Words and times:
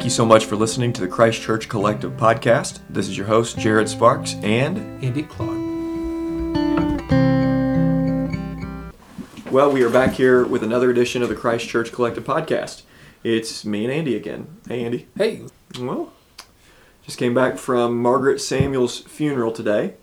Thank 0.00 0.06
you 0.06 0.16
so 0.16 0.24
much 0.24 0.46
for 0.46 0.56
listening 0.56 0.94
to 0.94 1.02
the 1.02 1.08
Christ 1.08 1.42
Church 1.42 1.68
Collective 1.68 2.12
podcast. 2.12 2.78
This 2.88 3.06
is 3.06 3.18
your 3.18 3.26
host, 3.26 3.58
Jared 3.58 3.86
Sparks, 3.86 4.32
and 4.36 4.78
Andy 5.04 5.24
Claude. 5.24 5.60
Well, 9.52 9.70
we 9.70 9.82
are 9.82 9.90
back 9.90 10.14
here 10.14 10.42
with 10.42 10.62
another 10.62 10.90
edition 10.90 11.22
of 11.22 11.28
the 11.28 11.34
Christ 11.34 11.68
Church 11.68 11.92
Collective 11.92 12.24
podcast. 12.24 12.80
It's 13.22 13.62
me 13.66 13.84
and 13.84 13.92
Andy 13.92 14.16
again. 14.16 14.46
Hey, 14.66 14.86
Andy. 14.86 15.06
Hey. 15.18 15.42
Well, 15.78 16.14
just 17.04 17.18
came 17.18 17.34
back 17.34 17.58
from 17.58 18.00
Margaret 18.00 18.40
Samuel's 18.40 19.00
funeral 19.00 19.52
today, 19.52 19.96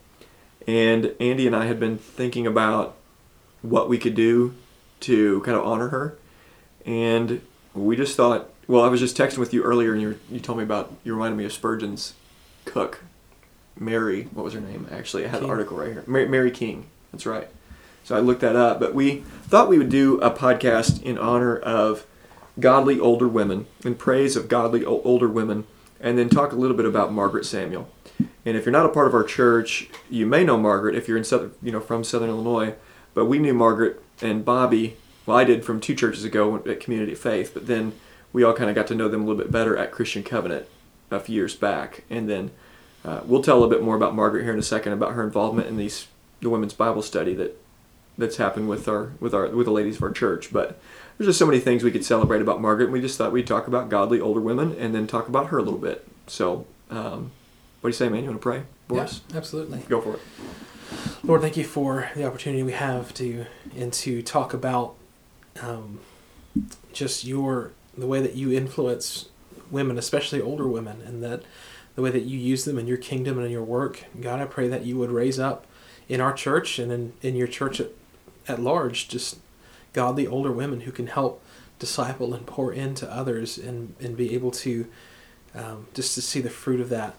and 0.68 1.16
Andy 1.20 1.48
and 1.48 1.56
I 1.56 1.66
had 1.66 1.80
been 1.80 1.98
thinking 1.98 2.46
about 2.46 2.96
what 3.64 3.90
we 3.90 3.98
could 3.98 4.14
do 4.14 4.54
to 5.00 5.42
kind 5.42 5.58
of 5.58 5.66
honor 5.66 5.88
her, 5.88 6.20
and 6.86 7.42
we 7.74 7.96
just 7.96 8.16
thought. 8.16 8.52
Well, 8.68 8.84
I 8.84 8.88
was 8.88 9.00
just 9.00 9.18
texting 9.18 9.38
with 9.38 9.54
you 9.54 9.64
earlier, 9.64 9.94
and 9.94 10.02
you, 10.02 10.20
you 10.30 10.40
told 10.40 10.58
me 10.58 10.64
about 10.64 10.92
you 11.04 11.14
reminded 11.14 11.38
me 11.38 11.46
of 11.46 11.54
Spurgeon's 11.54 12.14
cook, 12.66 13.04
Mary. 13.78 14.24
What 14.34 14.44
was 14.44 14.54
her 14.54 14.60
name? 14.60 14.88
Actually, 14.92 15.26
I 15.26 15.30
had 15.30 15.40
King. 15.40 15.48
the 15.48 15.54
article 15.54 15.78
right 15.78 15.94
here. 15.94 16.04
Mary, 16.06 16.28
Mary 16.28 16.52
King. 16.52 16.88
That's 17.12 17.26
right. 17.26 17.48
So 18.04 18.16
I 18.16 18.20
looked 18.20 18.42
that 18.42 18.56
up, 18.56 18.80
but 18.80 18.94
we 18.94 19.20
thought 19.44 19.70
we 19.70 19.78
would 19.78 19.90
do 19.90 20.20
a 20.20 20.32
podcast 20.32 21.02
in 21.02 21.18
honor 21.18 21.58
of 21.58 22.06
godly 22.60 23.00
older 23.00 23.28
women, 23.28 23.68
in 23.86 23.96
praise 23.96 24.36
of 24.36 24.50
godly 24.50 24.86
o- 24.86 25.02
older 25.04 25.28
women, 25.28 25.66
and 26.02 26.18
then 26.18 26.30
talk 26.30 26.52
a 26.52 26.56
little 26.56 26.76
bit 26.76 26.86
about 26.86 27.14
Margaret 27.14 27.46
Samuel. 27.46 27.90
And 28.46 28.58
if 28.58 28.66
you're 28.66 28.72
not 28.72 28.86
a 28.86 28.90
part 28.90 29.08
of 29.08 29.14
our 29.14 29.24
church, 29.24 29.90
you 30.10 30.26
may 30.26 30.44
know 30.44 30.58
Margaret 30.58 30.96
if 30.96 31.08
you're 31.08 31.18
in 31.18 31.24
southern, 31.24 31.54
you 31.62 31.72
know, 31.72 31.82
from 31.82 32.04
Southern 32.04 32.30
Illinois. 32.30 32.76
But 33.14 33.26
we 33.26 33.40
knew 33.40 33.54
Margaret 33.54 34.02
and 34.22 34.44
Bobby. 34.44 34.98
Well, 35.26 35.38
I 35.38 35.44
did 35.44 35.66
from 35.66 35.80
two 35.80 35.96
churches 35.96 36.24
ago 36.24 36.56
at 36.56 36.80
Community 36.80 37.14
of 37.14 37.20
Faith, 37.20 37.52
but 37.54 37.68
then 37.68 37.94
we 38.34 38.44
all 38.44 38.54
kind 38.54 38.70
of 38.70 38.76
got 38.76 38.88
to 38.88 38.96
know 38.96 39.08
them 39.08 39.24
a 39.24 39.26
little 39.26 39.42
bit 39.42 39.52
better 39.52 39.78
at 39.78 39.92
Christian 39.92 40.24
Covenant 40.24 40.68
a 41.12 41.20
few 41.20 41.36
years 41.36 41.56
back. 41.56 42.04
And 42.10 42.30
then 42.30 42.52
uh, 43.06 43.22
we'll 43.26 43.42
tell 43.42 43.58
a 43.58 43.60
little 43.60 43.74
bit 43.74 43.84
more 43.84 43.96
about 43.96 44.16
Margaret 44.16 44.44
here 44.44 44.54
in 44.54 44.60
a 44.60 44.64
second 44.64 44.94
about 44.94 45.14
her 45.14 45.24
involvement 45.24 45.68
in 45.68 45.78
these 45.78 46.08
the 46.42 46.50
women's 46.50 46.74
Bible 46.74 47.02
study 47.02 47.34
that 47.34 47.60
that's 48.18 48.38
happened 48.38 48.70
with 48.70 48.88
our 48.88 49.12
with 49.20 49.34
our 49.34 49.48
with 49.48 49.66
the 49.66 49.72
ladies 49.72 49.98
of 49.98 50.04
our 50.04 50.12
church. 50.12 50.52
But 50.52 50.80
there's 51.18 51.28
just 51.28 51.40
so 51.40 51.46
many 51.46 51.60
things 51.60 51.84
we 51.84 51.92
could 51.92 52.06
celebrate 52.06 52.42
about 52.42 52.62
Margaret. 52.62 52.86
And 52.86 52.94
we 52.94 53.02
just 53.02 53.18
thought 53.18 53.32
we'd 53.32 53.48
talk 53.48 53.68
about 53.68 53.90
godly 53.90 54.20
older 54.20 54.42
women 54.42 54.76
and 54.78 54.94
then 54.94 55.08
talk 55.08 55.28
about 55.28 55.48
her 55.48 55.58
a 55.58 55.64
little 55.64 55.80
bit. 55.80 56.08
So, 56.28 56.66
um, 56.90 57.32
what 57.82 57.90
do 57.90 57.90
you 57.90 57.94
say, 57.94 58.10
man? 58.10 58.24
You 58.24 58.30
want 58.30 58.42
to 58.42 58.44
pray 58.44 58.64
for 58.88 59.00
us? 59.00 59.22
Absolutely. 59.34 59.80
Go 59.88 60.02
for 60.02 60.16
it. 60.16 60.22
Lord, 61.24 61.42
thank 61.42 61.58
you 61.58 61.64
for 61.64 62.10
the 62.16 62.26
opportunity 62.26 62.64
we 62.64 62.72
have 62.74 63.14
to 63.16 63.46
and 63.76 63.92
to 63.94 64.22
talk 64.22 64.54
about 64.54 64.96
um, 65.62 66.00
just 66.94 67.26
your 67.26 67.72
the 67.98 68.08
way 68.08 68.22
that 68.22 68.36
you 68.36 68.52
influence 68.52 69.30
women, 69.72 69.98
especially 69.98 70.42
older 70.42 70.68
women, 70.68 71.02
and 71.02 71.24
that 71.24 71.44
the 71.96 72.02
way 72.02 72.12
that 72.12 72.24
you 72.24 72.38
use 72.38 72.64
them 72.66 72.78
in 72.78 72.88
your 72.88 72.98
kingdom 72.98 73.38
and 73.38 73.46
in 73.46 73.52
your 73.52 73.64
work. 73.64 74.06
God, 74.22 74.40
I 74.40 74.46
pray 74.46 74.68
that 74.68 74.86
you 74.86 74.98
would 74.98 75.10
raise 75.10 75.40
up 75.40 75.66
in 76.08 76.22
our 76.22 76.34
church 76.34 76.78
and 76.80 76.92
in, 76.92 77.14
in 77.22 77.36
your 77.36 77.48
church 77.48 77.80
at, 77.80 77.90
at 78.48 78.62
large 78.62 79.08
just 79.08 79.40
godly 79.94 80.28
older 80.28 80.52
women 80.52 80.82
who 80.82 80.92
can 80.92 81.08
help 81.08 81.44
disciple 81.80 82.34
and 82.34 82.46
pour 82.46 82.72
into 82.72 83.12
others 83.12 83.58
and, 83.58 83.96
and 84.00 84.16
be 84.16 84.34
able 84.34 84.52
to 84.52 84.88
um, 85.56 85.88
just 85.94 86.14
to 86.16 86.22
see 86.22 86.40
the 86.40 86.50
fruit 86.50 86.80
of 86.80 86.90
that. 86.90 87.16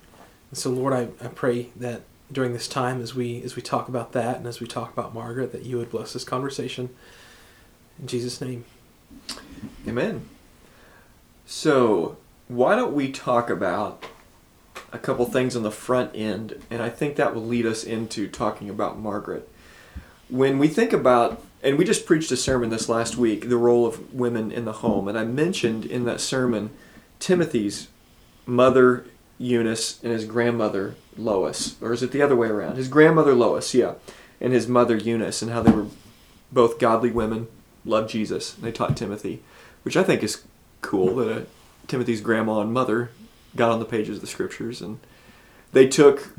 And 0.50 0.58
so, 0.58 0.70
Lord, 0.70 0.92
I, 0.92 1.08
I 1.24 1.28
pray 1.28 1.70
that 1.76 2.02
during 2.30 2.52
this 2.52 2.68
time, 2.68 3.00
as 3.00 3.14
we 3.14 3.42
as 3.42 3.56
we 3.56 3.62
talk 3.62 3.88
about 3.88 4.12
that 4.12 4.36
and 4.36 4.46
as 4.46 4.60
we 4.60 4.66
talk 4.66 4.92
about 4.92 5.14
Margaret, 5.14 5.52
that 5.52 5.64
you 5.64 5.78
would 5.78 5.90
bless 5.90 6.12
this 6.12 6.24
conversation. 6.24 6.90
In 7.98 8.06
Jesus' 8.06 8.40
name. 8.40 8.64
Amen. 9.86 10.28
So, 11.50 12.18
why 12.46 12.76
don't 12.76 12.92
we 12.92 13.10
talk 13.10 13.48
about 13.48 14.04
a 14.92 14.98
couple 14.98 15.24
things 15.24 15.56
on 15.56 15.62
the 15.62 15.70
front 15.70 16.14
end, 16.14 16.62
and 16.70 16.82
I 16.82 16.90
think 16.90 17.16
that 17.16 17.34
will 17.34 17.46
lead 17.46 17.64
us 17.64 17.84
into 17.84 18.28
talking 18.28 18.68
about 18.68 18.98
Margaret. 18.98 19.48
When 20.28 20.58
we 20.58 20.68
think 20.68 20.92
about, 20.92 21.42
and 21.62 21.78
we 21.78 21.86
just 21.86 22.04
preached 22.04 22.30
a 22.32 22.36
sermon 22.36 22.68
this 22.68 22.90
last 22.90 23.16
week, 23.16 23.48
the 23.48 23.56
role 23.56 23.86
of 23.86 24.12
women 24.12 24.52
in 24.52 24.66
the 24.66 24.74
home, 24.84 25.08
and 25.08 25.18
I 25.18 25.24
mentioned 25.24 25.86
in 25.86 26.04
that 26.04 26.20
sermon 26.20 26.68
Timothy's 27.18 27.88
mother 28.44 29.06
Eunice 29.38 30.02
and 30.02 30.12
his 30.12 30.26
grandmother 30.26 30.96
Lois, 31.16 31.76
or 31.80 31.94
is 31.94 32.02
it 32.02 32.12
the 32.12 32.20
other 32.20 32.36
way 32.36 32.48
around? 32.48 32.76
His 32.76 32.88
grandmother 32.88 33.34
Lois, 33.34 33.72
yeah, 33.72 33.94
and 34.38 34.52
his 34.52 34.68
mother 34.68 34.98
Eunice, 34.98 35.40
and 35.40 35.50
how 35.50 35.62
they 35.62 35.72
were 35.72 35.86
both 36.52 36.78
godly 36.78 37.10
women, 37.10 37.48
loved 37.86 38.10
Jesus, 38.10 38.54
and 38.54 38.64
they 38.64 38.72
taught 38.72 38.98
Timothy, 38.98 39.42
which 39.82 39.96
I 39.96 40.02
think 40.02 40.22
is 40.22 40.42
cool 40.80 41.16
that 41.16 41.36
uh, 41.36 41.44
Timothy's 41.86 42.20
grandma 42.20 42.60
and 42.60 42.72
mother 42.72 43.10
got 43.56 43.70
on 43.70 43.78
the 43.78 43.84
pages 43.84 44.16
of 44.16 44.20
the 44.20 44.26
scriptures 44.26 44.80
and 44.80 45.00
they 45.72 45.88
took 45.88 46.30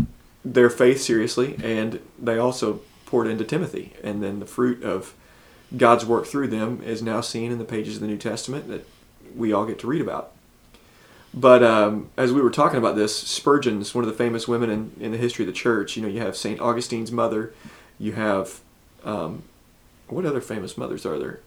their 0.45 0.69
faith 0.69 1.01
seriously 1.01 1.57
and 1.63 1.99
they 2.17 2.37
also 2.37 2.81
poured 3.05 3.27
into 3.27 3.43
Timothy 3.43 3.93
and 4.03 4.23
then 4.23 4.39
the 4.39 4.45
fruit 4.45 4.83
of 4.83 5.13
God's 5.75 6.05
work 6.05 6.25
through 6.25 6.47
them 6.47 6.81
is 6.83 7.01
now 7.01 7.21
seen 7.21 7.51
in 7.51 7.57
the 7.57 7.65
pages 7.65 7.95
of 7.95 8.01
the 8.01 8.07
New 8.07 8.17
Testament 8.17 8.67
that 8.69 8.87
we 9.35 9.53
all 9.53 9.65
get 9.65 9.79
to 9.79 9.87
read 9.87 10.01
about. 10.01 10.31
But 11.33 11.61
um, 11.63 12.09
as 12.17 12.31
we 12.31 12.41
were 12.41 12.49
talking 12.49 12.79
about 12.79 12.95
this, 12.95 13.15
Spurgeon's 13.15 13.93
one 13.93 14.03
of 14.03 14.09
the 14.09 14.15
famous 14.15 14.47
women 14.47 14.69
in, 14.71 14.91
in 14.99 15.11
the 15.11 15.17
history 15.17 15.43
of 15.43 15.47
the 15.47 15.53
church. 15.53 15.95
You 15.95 16.01
know, 16.01 16.07
you 16.07 16.21
have 16.21 16.35
St. 16.35 16.59
Augustine's 16.59 17.11
mother, 17.11 17.53
you 17.99 18.13
have, 18.13 18.61
um, 19.03 19.43
what 20.07 20.25
other 20.25 20.41
famous 20.41 20.75
mothers 20.75 21.05
are 21.05 21.19
there? 21.19 21.39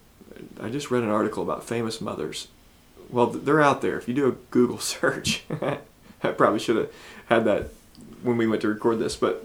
I 0.61 0.69
just 0.69 0.91
read 0.91 1.03
an 1.03 1.11
article 1.11 1.43
about 1.43 1.65
famous 1.65 2.01
mothers. 2.01 2.49
Well, 3.13 3.27
they're 3.27 3.61
out 3.61 3.83
there. 3.83 3.99
If 3.99 4.09
you 4.09 4.15
do 4.15 4.29
a 4.29 4.33
Google 4.51 4.79
search, 4.81 5.45
I 6.23 6.29
probably 6.33 6.59
should 6.59 6.77
have 6.77 6.93
had 7.27 7.45
that 7.45 7.69
when 8.23 8.37
we 8.37 8.47
went 8.47 8.63
to 8.63 8.69
record 8.69 8.99
this. 8.99 9.15
But 9.15 9.45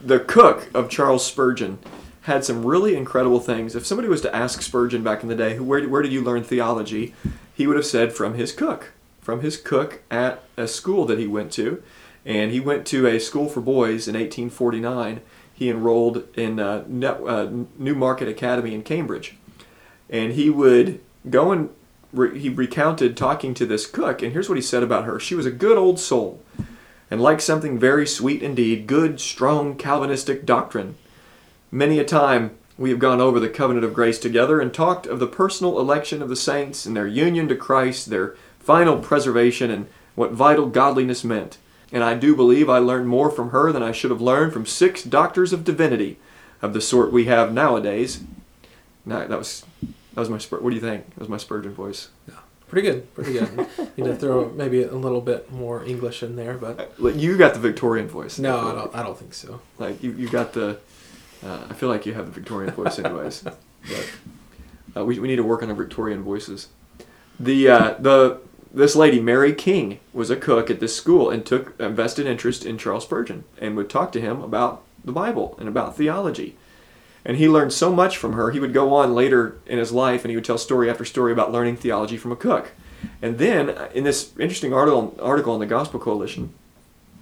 the 0.00 0.18
cook 0.18 0.68
of 0.74 0.90
Charles 0.90 1.24
Spurgeon 1.24 1.78
had 2.22 2.44
some 2.44 2.66
really 2.66 2.94
incredible 2.94 3.40
things. 3.40 3.74
If 3.74 3.86
somebody 3.86 4.08
was 4.08 4.20
to 4.22 4.34
ask 4.34 4.60
Spurgeon 4.60 5.02
back 5.02 5.22
in 5.22 5.28
the 5.28 5.34
day, 5.34 5.58
where, 5.58 5.88
where 5.88 6.02
did 6.02 6.12
you 6.12 6.22
learn 6.22 6.44
theology? 6.44 7.14
He 7.54 7.66
would 7.66 7.76
have 7.76 7.86
said 7.86 8.12
from 8.12 8.34
his 8.34 8.52
cook, 8.52 8.92
from 9.20 9.40
his 9.40 9.56
cook 9.56 10.02
at 10.10 10.42
a 10.56 10.68
school 10.68 11.06
that 11.06 11.18
he 11.18 11.26
went 11.26 11.52
to. 11.52 11.82
And 12.26 12.52
he 12.52 12.60
went 12.60 12.86
to 12.88 13.06
a 13.06 13.18
school 13.18 13.48
for 13.48 13.60
boys 13.60 14.06
in 14.06 14.14
1849. 14.14 15.22
He 15.54 15.70
enrolled 15.70 16.24
in 16.36 16.60
uh, 16.60 16.84
uh, 17.02 17.48
Newmarket 17.78 18.28
Academy 18.28 18.74
in 18.74 18.82
Cambridge. 18.82 19.36
And 20.10 20.32
he 20.32 20.50
would 20.50 21.00
go 21.30 21.52
and 21.52 21.70
re- 22.12 22.38
he 22.38 22.48
recounted 22.48 23.16
talking 23.16 23.54
to 23.54 23.66
this 23.66 23.86
cook, 23.86 24.22
and 24.22 24.32
here's 24.32 24.48
what 24.48 24.58
he 24.58 24.62
said 24.62 24.82
about 24.82 25.04
her. 25.04 25.18
She 25.18 25.34
was 25.34 25.46
a 25.46 25.50
good 25.50 25.78
old 25.78 25.98
soul, 25.98 26.42
and 27.10 27.20
like 27.20 27.40
something 27.40 27.78
very 27.78 28.06
sweet 28.06 28.42
indeed, 28.42 28.86
good, 28.86 29.20
strong 29.20 29.76
Calvinistic 29.76 30.44
doctrine. 30.44 30.96
Many 31.70 31.98
a 31.98 32.04
time 32.04 32.56
we 32.76 32.90
have 32.90 32.98
gone 32.98 33.20
over 33.20 33.40
the 33.40 33.48
covenant 33.48 33.84
of 33.84 33.94
grace 33.94 34.18
together 34.18 34.60
and 34.60 34.72
talked 34.72 35.06
of 35.06 35.18
the 35.18 35.26
personal 35.26 35.80
election 35.80 36.22
of 36.22 36.28
the 36.28 36.36
saints 36.36 36.86
and 36.86 36.96
their 36.96 37.06
union 37.06 37.48
to 37.48 37.56
Christ, 37.56 38.08
their 38.08 38.36
final 38.60 39.00
preservation, 39.00 39.70
and 39.70 39.88
what 40.14 40.32
vital 40.32 40.66
godliness 40.66 41.24
meant. 41.24 41.58
And 41.90 42.04
I 42.04 42.14
do 42.14 42.36
believe 42.36 42.68
I 42.68 42.78
learned 42.78 43.08
more 43.08 43.30
from 43.30 43.50
her 43.50 43.72
than 43.72 43.82
I 43.82 43.92
should 43.92 44.10
have 44.10 44.20
learned 44.20 44.52
from 44.52 44.66
six 44.66 45.02
doctors 45.02 45.52
of 45.52 45.64
divinity 45.64 46.18
of 46.60 46.72
the 46.72 46.80
sort 46.80 47.12
we 47.12 47.24
have 47.24 47.52
nowadays. 47.52 48.20
Now, 49.04 49.26
that 49.26 49.38
was 49.38 49.64
that 50.18 50.22
was 50.22 50.30
my 50.30 50.38
Spur- 50.38 50.58
what 50.58 50.70
do 50.70 50.74
you 50.74 50.82
think? 50.82 51.10
That 51.10 51.20
was 51.20 51.28
my 51.28 51.36
Spurgeon 51.36 51.72
voice. 51.74 52.08
Yeah. 52.26 52.34
Pretty 52.66 52.88
good. 52.90 53.14
Pretty 53.14 53.34
good. 53.34 53.56
Need 53.96 54.04
to 54.06 54.16
throw 54.16 54.48
maybe 54.50 54.82
a 54.82 54.92
little 54.92 55.20
bit 55.20 55.52
more 55.52 55.84
English 55.84 56.24
in 56.24 56.34
there, 56.34 56.54
but 56.54 56.92
Like, 56.98 57.14
You 57.14 57.38
got 57.38 57.54
the 57.54 57.60
Victorian 57.60 58.08
voice. 58.08 58.36
no, 58.40 58.58
I 58.58 58.74
don't. 58.74 58.94
I 58.96 59.02
don't 59.04 59.16
think 59.16 59.32
so. 59.32 59.60
Like 59.78 60.02
you, 60.02 60.10
you 60.12 60.28
got 60.28 60.54
the. 60.54 60.78
Uh, 61.46 61.60
I 61.70 61.74
feel 61.74 61.88
like 61.88 62.04
you 62.04 62.14
have 62.14 62.26
the 62.26 62.32
Victorian 62.32 62.74
voice, 62.74 62.98
anyways. 63.04 63.42
but 63.44 63.58
uh, 64.96 65.04
we, 65.04 65.20
we 65.20 65.28
need 65.28 65.36
to 65.36 65.44
work 65.44 65.62
on 65.62 65.68
our 65.70 65.76
Victorian 65.76 66.22
voices. 66.24 66.66
The 67.38 67.68
uh, 67.68 67.94
the 68.00 68.40
this 68.74 68.96
lady 68.96 69.20
Mary 69.20 69.54
King 69.54 70.00
was 70.12 70.30
a 70.30 70.36
cook 70.36 70.68
at 70.68 70.80
this 70.80 70.96
school 70.96 71.30
and 71.30 71.46
took 71.46 71.78
a 71.80 71.88
vested 71.88 72.26
interest 72.26 72.66
in 72.66 72.76
Charles 72.76 73.04
Spurgeon 73.04 73.44
and 73.58 73.76
would 73.76 73.88
talk 73.88 74.10
to 74.12 74.20
him 74.20 74.42
about 74.42 74.82
the 75.04 75.12
Bible 75.12 75.56
and 75.60 75.68
about 75.68 75.96
theology. 75.96 76.56
And 77.28 77.36
he 77.36 77.46
learned 77.46 77.74
so 77.74 77.92
much 77.92 78.16
from 78.16 78.32
her. 78.32 78.50
He 78.50 78.58
would 78.58 78.72
go 78.72 78.94
on 78.94 79.14
later 79.14 79.58
in 79.66 79.78
his 79.78 79.92
life 79.92 80.24
and 80.24 80.30
he 80.30 80.36
would 80.36 80.46
tell 80.46 80.56
story 80.56 80.90
after 80.90 81.04
story 81.04 81.30
about 81.30 81.52
learning 81.52 81.76
theology 81.76 82.16
from 82.16 82.32
a 82.32 82.36
cook. 82.36 82.72
And 83.20 83.36
then 83.36 83.68
uh, 83.68 83.90
in 83.94 84.02
this 84.02 84.32
interesting 84.38 84.72
article 84.72 85.14
article 85.20 85.52
on 85.52 85.60
the 85.60 85.66
Gospel 85.66 86.00
Coalition, 86.00 86.54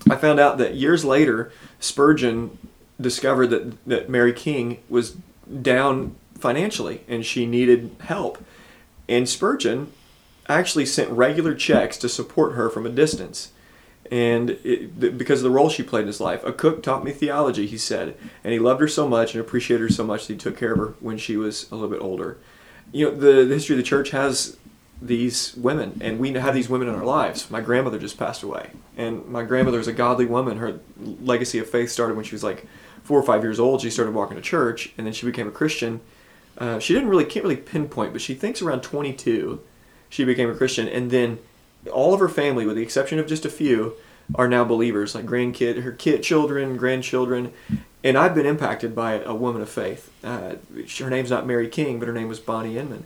I 0.09 0.15
found 0.15 0.39
out 0.39 0.59
that 0.59 0.77
years 0.77 1.05
later, 1.05 1.51
Spurgeon 1.81 2.57
discovered 3.01 3.49
that, 3.49 3.85
that 3.87 4.09
Mary 4.09 4.33
King 4.33 4.79
was 4.89 5.17
down 5.61 6.15
financially 6.39 7.01
and 7.09 7.27
she 7.27 7.45
needed 7.45 7.97
help. 8.01 8.43
And 9.09 9.29
Spurgeon 9.29 9.93
actually 10.49 10.87
sent 10.87 11.11
regular 11.11 11.55
checks 11.55 11.99
to 11.99 12.09
support 12.09 12.53
her 12.53 12.71
from 12.71 12.87
a 12.87 12.91
distance. 12.91 13.51
And 14.11 14.51
it, 14.65 15.19
because 15.19 15.41
of 15.41 15.45
the 15.45 15.51
role 15.51 15.69
she 15.69 15.83
played 15.83 16.03
in 16.03 16.07
his 16.07 16.21
life, 16.21 16.45
a 16.45 16.53
cook 16.53 16.83
taught 16.83 17.05
me 17.05 17.13
theology, 17.13 17.67
he 17.67 17.79
said, 17.79 18.17
and 18.45 18.53
he 18.53 18.59
loved 18.59 18.81
her 18.81 18.89
so 18.89 19.09
much 19.09 19.35
and 19.35 19.41
appreciated 19.41 19.83
her 19.83 19.89
so 19.89 20.05
much 20.05 20.27
that 20.27 20.35
he 20.35 20.39
took 20.39 20.57
care 20.57 20.73
of 20.73 20.79
her 20.79 20.95
when 21.01 21.19
she 21.19 21.37
was 21.37 21.71
a 21.71 21.75
little 21.75 21.91
bit 21.91 22.01
older. 22.01 22.39
You 22.93 23.07
know, 23.07 23.17
the, 23.17 23.45
the 23.45 23.55
history 23.55 23.75
of 23.75 23.79
the 23.79 23.83
church 23.83 24.11
has 24.11 24.57
these 25.01 25.55
women, 25.57 25.99
and 26.01 26.19
we 26.19 26.33
have 26.33 26.55
these 26.55 26.69
women 26.69 26.89
in 26.89 26.95
our 26.95 27.05
lives. 27.05 27.51
My 27.51 27.61
grandmother 27.61 27.99
just 27.99 28.19
passed 28.19 28.43
away, 28.43 28.71
and 28.97 29.27
my 29.27 29.43
grandmother 29.43 29.81
is 29.81 29.89
a 29.89 29.93
godly 29.93 30.27
woman. 30.27 30.59
Her 30.59 30.81
legacy 30.99 31.59
of 31.59 31.69
faith 31.69 31.91
started 31.91 32.17
when 32.17 32.25
she 32.25 32.35
was 32.35 32.45
like 32.45 32.67
four 33.03 33.19
or 33.19 33.23
five 33.23 33.43
years 33.43 33.61
old. 33.61 33.83
She 33.83 33.91
started 33.91 34.15
walking 34.15 34.37
to 34.37 34.43
church, 34.43 34.93
and 34.97 35.07
then 35.07 35.13
she 35.13 35.27
became 35.27 35.49
a 35.49 35.53
Christian. 35.53 36.01
Uh, 36.57 36.79
she 36.79 36.95
didn't 36.95 37.09
really 37.09 37.25
can't 37.25 37.45
really 37.45 37.57
pinpoint, 37.57 38.13
but 38.13 38.23
she 38.23 38.35
thinks 38.35 38.63
around 38.63 38.83
22 38.83 39.61
she 40.09 40.25
became 40.25 40.49
a 40.49 40.55
Christian, 40.55 40.89
and 40.89 41.11
then 41.11 41.39
all 41.89 42.15
of 42.15 42.21
her 42.21 42.29
family, 42.29 42.67
with 42.67 42.77
the 42.77 42.83
exception 42.83 43.19
of 43.19 43.27
just 43.27 43.45
a 43.45 43.51
few, 43.51 43.95
are 44.35 44.49
now 44.49 44.65
believers. 44.65 45.15
Like 45.15 45.27
grandkid, 45.27 45.83
her 45.83 45.93
kid, 45.93 46.23
children, 46.23 46.77
grandchildren, 46.77 47.53
and 48.03 48.17
I've 48.17 48.35
been 48.35 48.47
impacted 48.47 48.95
by 48.95 49.21
a 49.21 49.35
woman 49.35 49.63
of 49.63 49.69
faith. 49.69 50.13
Uh, 50.23 50.57
her 50.99 51.11
name's 51.11 51.31
not 51.31 51.47
Mary 51.47 51.69
King, 51.69 51.99
but 51.99 52.09
her 52.09 52.15
name 52.15 52.29
was 52.29 52.41
Bonnie 52.41 52.79
Inman. 52.79 53.05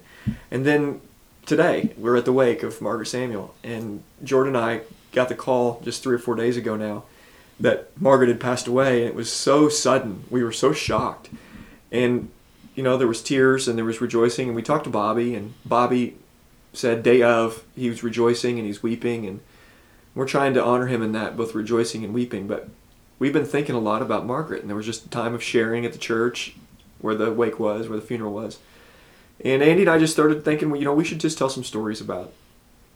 And 0.50 0.67
then 0.67 1.00
today 1.47 1.94
we're 1.97 2.17
at 2.17 2.25
the 2.25 2.32
wake 2.32 2.62
of 2.62 2.81
Margaret 2.81 3.06
Samuel, 3.06 3.55
and 3.65 4.03
Jordan 4.23 4.56
and 4.56 4.65
I 4.65 4.81
got 5.12 5.29
the 5.29 5.35
call 5.35 5.81
just 5.85 6.03
three 6.03 6.15
or 6.15 6.19
four 6.19 6.35
days 6.35 6.56
ago 6.56 6.76
now 6.76 7.05
that 7.59 7.91
Margaret 8.00 8.29
had 8.29 8.41
passed 8.41 8.67
away, 8.67 9.00
and 9.00 9.09
it 9.09 9.15
was 9.15 9.33
so 9.33 9.69
sudden. 9.69 10.25
We 10.31 10.43
were 10.43 10.53
so 10.53 10.73
shocked, 10.73 11.29
and 11.93 12.31
you 12.75 12.83
know 12.83 12.97
there 12.97 13.09
was 13.09 13.23
tears 13.23 13.69
and 13.69 13.76
there 13.76 13.85
was 13.85 14.00
rejoicing, 14.00 14.49
and 14.49 14.56
we 14.56 14.62
talked 14.62 14.85
to 14.85 14.91
Bobby, 14.91 15.35
and 15.35 15.55
Bobby 15.65 16.17
said 16.72 17.02
day 17.02 17.22
of 17.22 17.64
he 17.76 17.88
was 17.88 18.02
rejoicing 18.02 18.58
and 18.58 18.67
he's 18.67 18.82
weeping, 18.82 19.26
and 19.26 19.40
we're 20.14 20.26
trying 20.26 20.55
to 20.55 20.64
honor 20.64 20.87
him 20.87 21.02
in 21.02 21.12
that, 21.12 21.37
both 21.37 21.55
rejoicing 21.55 22.05
and 22.05 22.14
weeping. 22.14 22.46
But 22.46 22.69
we've 23.19 23.32
been 23.32 23.44
thinking 23.44 23.75
a 23.75 23.81
lot 23.81 24.02
about 24.02 24.26
Margaret, 24.26 24.61
and 24.61 24.69
there 24.69 24.76
was 24.76 24.87
just 24.87 25.06
a 25.06 25.11
time 25.11 25.34
of 25.34 25.43
sharing 25.43 25.84
at 25.84 25.93
the 25.93 25.99
church 25.99 26.55
where 27.00 27.14
the 27.14 27.32
wake 27.32 27.58
was, 27.58 27.88
where 27.88 27.99
the 27.99 28.06
funeral 28.06 28.32
was. 28.32 28.58
And 29.43 29.62
Andy 29.62 29.82
and 29.82 29.90
I 29.90 29.99
just 29.99 30.12
started 30.12 30.44
thinking, 30.44 30.70
well, 30.70 30.78
you 30.78 30.84
know, 30.84 30.94
we 30.94 31.05
should 31.05 31.20
just 31.20 31.38
tell 31.38 31.49
some 31.49 31.64
stories 31.64 32.00
about 32.00 32.32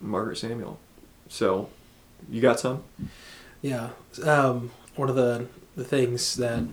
Margaret 0.01 0.37
Samuel. 0.37 0.79
So, 1.29 1.71
you 2.29 2.43
got 2.43 2.61
some? 2.61 2.85
Yeah. 3.63 3.91
Um, 4.23 4.71
one 4.95 5.09
of 5.09 5.17
the, 5.17 5.47
the 5.75 5.85
things 5.85 6.37
that 6.37 6.65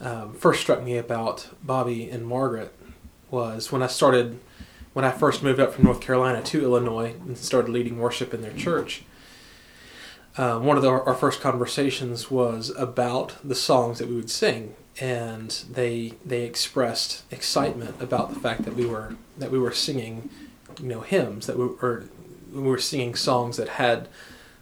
um, 0.00 0.34
first 0.34 0.62
struck 0.62 0.82
me 0.82 0.96
about 0.96 1.48
Bobby 1.62 2.08
and 2.08 2.26
Margaret 2.26 2.74
was 3.30 3.70
when 3.70 3.82
I 3.82 3.86
started, 3.86 4.40
when 4.92 5.04
I 5.04 5.10
first 5.10 5.42
moved 5.42 5.60
up 5.60 5.72
from 5.72 5.84
North 5.84 6.00
Carolina 6.00 6.42
to 6.42 6.62
Illinois 6.62 7.14
and 7.26 7.36
started 7.36 7.70
leading 7.70 7.98
worship 7.98 8.34
in 8.34 8.42
their 8.42 8.52
church. 8.52 9.02
Um, 10.36 10.64
one 10.64 10.76
of 10.76 10.82
the, 10.82 10.90
our 10.90 11.14
first 11.14 11.40
conversations 11.40 12.30
was 12.30 12.70
about 12.70 13.36
the 13.44 13.54
songs 13.54 13.98
that 13.98 14.08
we 14.08 14.16
would 14.16 14.30
sing 14.30 14.74
and 15.00 15.64
they 15.70 16.14
they 16.24 16.42
expressed 16.42 17.22
excitement 17.30 18.00
about 18.00 18.32
the 18.32 18.40
fact 18.40 18.64
that 18.64 18.74
we 18.74 18.84
were 18.84 19.16
that 19.38 19.50
we 19.50 19.58
were 19.58 19.72
singing, 19.72 20.28
you 20.80 20.88
know, 20.88 21.00
hymns 21.00 21.46
that 21.46 21.56
we 21.56 21.66
were 21.66 22.04
we 22.52 22.62
were 22.62 22.78
singing 22.78 23.14
songs 23.14 23.56
that 23.56 23.70
had 23.70 24.08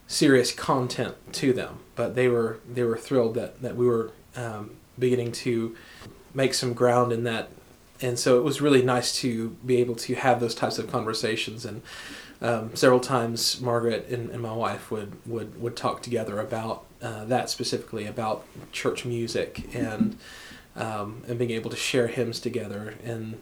serious 0.07 0.51
content 0.51 1.15
to 1.33 1.51
them. 1.51 1.79
But 1.95 2.15
they 2.15 2.27
were 2.27 2.59
they 2.69 2.83
were 2.83 2.97
thrilled 2.97 3.35
that 3.35 3.61
that 3.61 3.75
we 3.75 3.85
were 3.85 4.11
um, 4.35 4.71
beginning 4.97 5.33
to 5.33 5.75
make 6.33 6.53
some 6.53 6.73
ground 6.73 7.11
in 7.11 7.23
that, 7.25 7.49
and 8.01 8.17
so 8.17 8.37
it 8.37 8.43
was 8.43 8.61
really 8.61 8.81
nice 8.81 9.15
to 9.19 9.49
be 9.65 9.77
able 9.77 9.95
to 9.95 10.15
have 10.15 10.39
those 10.39 10.55
types 10.55 10.77
of 10.79 10.91
conversations 10.91 11.65
and. 11.65 11.81
Um, 12.43 12.75
several 12.75 12.99
times, 12.99 13.61
Margaret 13.61 14.07
and, 14.09 14.31
and 14.31 14.41
my 14.41 14.51
wife 14.51 14.89
would, 14.89 15.13
would, 15.27 15.61
would 15.61 15.75
talk 15.75 16.01
together 16.01 16.39
about 16.39 16.85
uh, 17.01 17.25
that 17.25 17.49
specifically 17.49 18.05
about 18.05 18.45
church 18.71 19.05
music 19.05 19.73
and 19.75 20.17
um, 20.75 21.23
and 21.27 21.37
being 21.37 21.51
able 21.51 21.69
to 21.69 21.75
share 21.75 22.07
hymns 22.07 22.39
together 22.39 22.95
and 23.03 23.39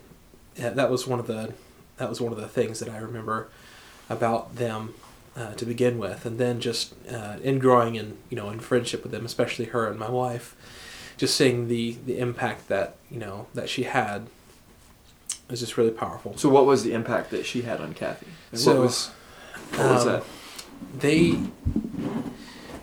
that 0.56 0.90
was 0.90 1.06
one 1.06 1.20
of 1.20 1.28
the 1.28 1.54
that 1.98 2.10
was 2.10 2.22
one 2.22 2.32
of 2.32 2.40
the 2.40 2.48
things 2.48 2.80
that 2.80 2.90
I 2.90 2.98
remember 2.98 3.50
about 4.10 4.56
them 4.56 4.94
uh, 5.36 5.54
to 5.54 5.66
begin 5.66 6.00
with 6.00 6.26
and 6.26 6.40
then 6.40 6.60
just 6.60 6.94
uh, 7.10 7.38
in 7.44 7.60
growing 7.60 7.96
in 7.96 8.18
you 8.30 8.38
know 8.38 8.50
in 8.50 8.60
friendship 8.60 9.04
with 9.04 9.12
them 9.12 9.26
especially 9.26 9.66
her 9.66 9.88
and 9.88 10.00
my 10.00 10.10
wife 10.10 10.56
just 11.18 11.36
seeing 11.36 11.68
the 11.68 11.98
the 12.06 12.18
impact 12.18 12.68
that 12.70 12.96
you 13.12 13.20
know 13.20 13.48
that 13.54 13.70
she 13.70 13.84
had 13.84 14.28
was 15.50 15.60
just 15.60 15.78
really 15.78 15.92
powerful 15.92 16.38
So, 16.38 16.50
what 16.50 16.66
was 16.66 16.84
the 16.84 16.94
impact 16.94 17.32
that 17.32 17.46
she 17.46 17.64
had 17.64 17.82
on 17.82 17.94
Kathy? 17.94 18.28
And 18.52 18.60
So, 18.60 18.74
what 18.76 18.82
was, 18.84 19.08
what 19.76 19.92
was 19.92 20.06
um, 20.06 20.12
that? 20.14 20.24
they 21.00 21.38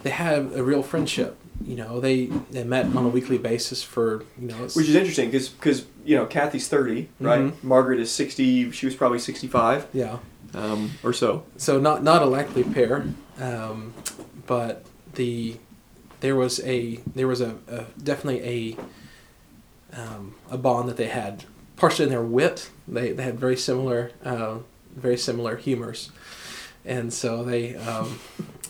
they 0.02 0.10
had 0.10 0.52
a 0.54 0.62
real 0.62 0.82
friendship. 0.82 1.36
You 1.64 1.74
know, 1.76 2.00
they 2.00 2.26
they 2.50 2.64
met 2.64 2.84
on 2.94 3.04
a 3.04 3.08
weekly 3.08 3.38
basis 3.38 3.82
for 3.82 4.24
you 4.38 4.48
know. 4.48 4.54
Which 4.56 4.88
is 4.88 4.94
interesting 4.94 5.30
because 5.30 5.48
because 5.48 5.86
you 6.04 6.16
know 6.16 6.26
Kathy's 6.26 6.68
thirty, 6.68 7.08
right? 7.18 7.40
Mhm. 7.40 7.62
Margaret 7.62 7.98
is 7.98 8.10
sixty. 8.10 8.70
She 8.70 8.86
was 8.86 8.94
probably 8.94 9.18
sixty-five 9.18 9.86
yeah, 9.92 10.18
um, 10.54 10.92
or 11.02 11.12
so. 11.12 11.44
so 11.56 11.80
not 11.80 12.02
not 12.04 12.22
a 12.22 12.26
likely 12.26 12.62
pair, 12.62 13.06
um, 13.40 13.94
but 14.46 14.84
the 15.14 15.56
there 16.20 16.36
was 16.36 16.60
a 16.60 17.00
there 17.14 17.26
was 17.26 17.40
a, 17.40 17.56
a 17.68 17.84
definitely 18.02 18.76
a 19.94 19.98
um, 20.00 20.34
a 20.50 20.58
bond 20.58 20.88
that 20.90 20.96
they 20.98 21.08
had 21.08 21.44
partially 21.76 22.04
in 22.04 22.10
their 22.10 22.22
wit. 22.22 22.70
They 22.88 23.12
they 23.12 23.22
had 23.22 23.38
very 23.38 23.56
similar 23.56 24.10
uh, 24.24 24.58
very 24.94 25.16
similar 25.16 25.56
humors, 25.56 26.10
and 26.84 27.12
so 27.12 27.44
they 27.44 27.76
um, 27.76 28.18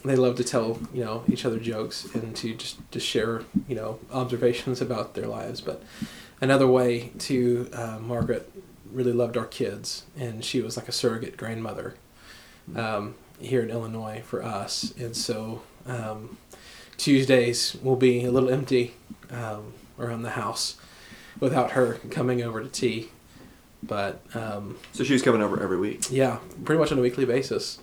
they 0.04 0.16
love 0.16 0.36
to 0.36 0.44
tell 0.44 0.78
you 0.92 1.04
know 1.04 1.24
each 1.28 1.44
other 1.44 1.58
jokes 1.58 2.06
and 2.14 2.34
to 2.36 2.54
just 2.54 2.78
to 2.92 3.00
share 3.00 3.42
you 3.68 3.76
know 3.76 3.98
observations 4.12 4.80
about 4.80 5.14
their 5.14 5.26
lives. 5.26 5.60
But 5.60 5.82
another 6.40 6.66
way 6.66 7.12
to 7.20 7.70
uh, 7.72 7.98
Margaret 8.00 8.50
really 8.92 9.12
loved 9.12 9.36
our 9.36 9.46
kids, 9.46 10.04
and 10.18 10.44
she 10.44 10.60
was 10.60 10.76
like 10.76 10.88
a 10.88 10.92
surrogate 10.92 11.36
grandmother 11.36 11.94
um, 12.74 13.14
here 13.38 13.62
in 13.62 13.70
Illinois 13.70 14.22
for 14.24 14.42
us, 14.42 14.92
and 14.98 15.16
so 15.16 15.62
um, 15.86 16.38
Tuesdays 16.96 17.76
will 17.82 17.96
be 17.96 18.24
a 18.24 18.30
little 18.30 18.50
empty 18.50 18.94
um, 19.30 19.74
around 19.98 20.22
the 20.22 20.30
house 20.30 20.76
without 21.40 21.72
her 21.72 21.94
coming 22.10 22.42
over 22.42 22.62
to 22.62 22.68
tea. 22.68 23.08
But 23.82 24.20
um, 24.34 24.78
So 24.92 25.04
she 25.04 25.12
was 25.12 25.22
coming 25.22 25.42
over 25.42 25.62
every 25.62 25.78
week. 25.78 26.10
yeah, 26.10 26.38
pretty 26.64 26.78
much 26.78 26.90
on 26.92 26.98
a 26.98 27.02
weekly 27.02 27.24
basis, 27.24 27.78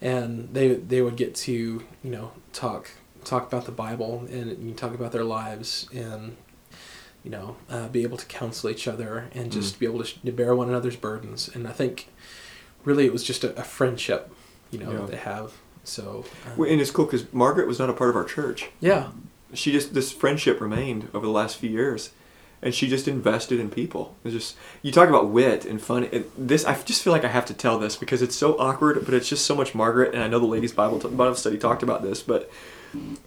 and 0.00 0.48
they 0.52 0.74
they 0.74 1.00
would 1.02 1.16
get 1.16 1.34
to 1.36 1.52
you 1.52 2.10
know 2.10 2.32
talk 2.52 2.90
talk 3.24 3.46
about 3.46 3.64
the 3.66 3.72
Bible 3.72 4.26
and 4.30 4.66
you 4.68 4.74
talk 4.74 4.94
about 4.94 5.12
their 5.12 5.24
lives 5.24 5.88
and 5.94 6.36
you 7.22 7.30
know 7.30 7.56
uh, 7.70 7.88
be 7.88 8.02
able 8.02 8.16
to 8.16 8.26
counsel 8.26 8.68
each 8.70 8.88
other 8.88 9.28
and 9.32 9.52
just 9.52 9.78
be 9.78 9.86
able 9.86 10.02
to, 10.02 10.20
to 10.24 10.32
bear 10.32 10.54
one 10.54 10.68
another's 10.68 10.96
burdens. 10.96 11.48
And 11.54 11.66
I 11.68 11.72
think 11.72 12.08
really 12.84 13.06
it 13.06 13.12
was 13.12 13.22
just 13.24 13.44
a, 13.44 13.54
a 13.58 13.62
friendship, 13.62 14.32
you 14.70 14.78
know, 14.78 14.90
Yeah. 14.90 14.98
that 14.98 15.10
they 15.10 15.16
have. 15.18 15.52
So 15.84 16.24
Well, 16.56 16.68
and 16.70 16.80
it's 16.80 16.90
cool 16.90 17.04
because 17.06 17.32
Margaret 17.32 17.66
was 17.68 17.78
not 17.78 17.88
a 17.90 17.92
part 17.94 18.10
of 18.10 18.16
our 18.16 18.24
church. 18.24 18.68
yeah, 18.80 19.10
She 19.54 19.70
just 19.72 19.94
this 19.94 20.12
friendship 20.12 20.60
remained 20.60 21.08
over 21.14 21.24
the 21.24 21.32
last 21.32 21.56
few 21.58 21.70
years, 21.70 22.10
and 22.62 22.74
she 22.74 22.88
just 22.88 23.08
invested 23.08 23.58
in 23.58 23.70
people. 23.70 24.16
It's 24.24 24.34
just 24.34 24.56
you 24.82 24.92
talk 24.92 25.08
about 25.08 25.28
wit 25.28 25.64
and 25.64 25.80
fun. 25.80 26.04
It, 26.04 26.30
this 26.36 26.64
I 26.64 26.80
just 26.82 27.02
feel 27.02 27.12
like 27.12 27.24
I 27.24 27.28
have 27.28 27.46
to 27.46 27.54
tell 27.54 27.78
this 27.78 27.96
because 27.96 28.22
it's 28.22 28.36
so 28.36 28.58
awkward, 28.58 29.04
but 29.04 29.14
it's 29.14 29.28
just 29.28 29.46
so 29.46 29.54
much 29.54 29.74
Margaret. 29.74 30.14
And 30.14 30.22
I 30.22 30.28
know 30.28 30.38
the 30.38 30.46
ladies' 30.46 30.72
Bible 30.72 30.98
Bible 30.98 31.34
study 31.34 31.58
talked 31.58 31.82
about 31.82 32.02
this, 32.02 32.22
but 32.22 32.50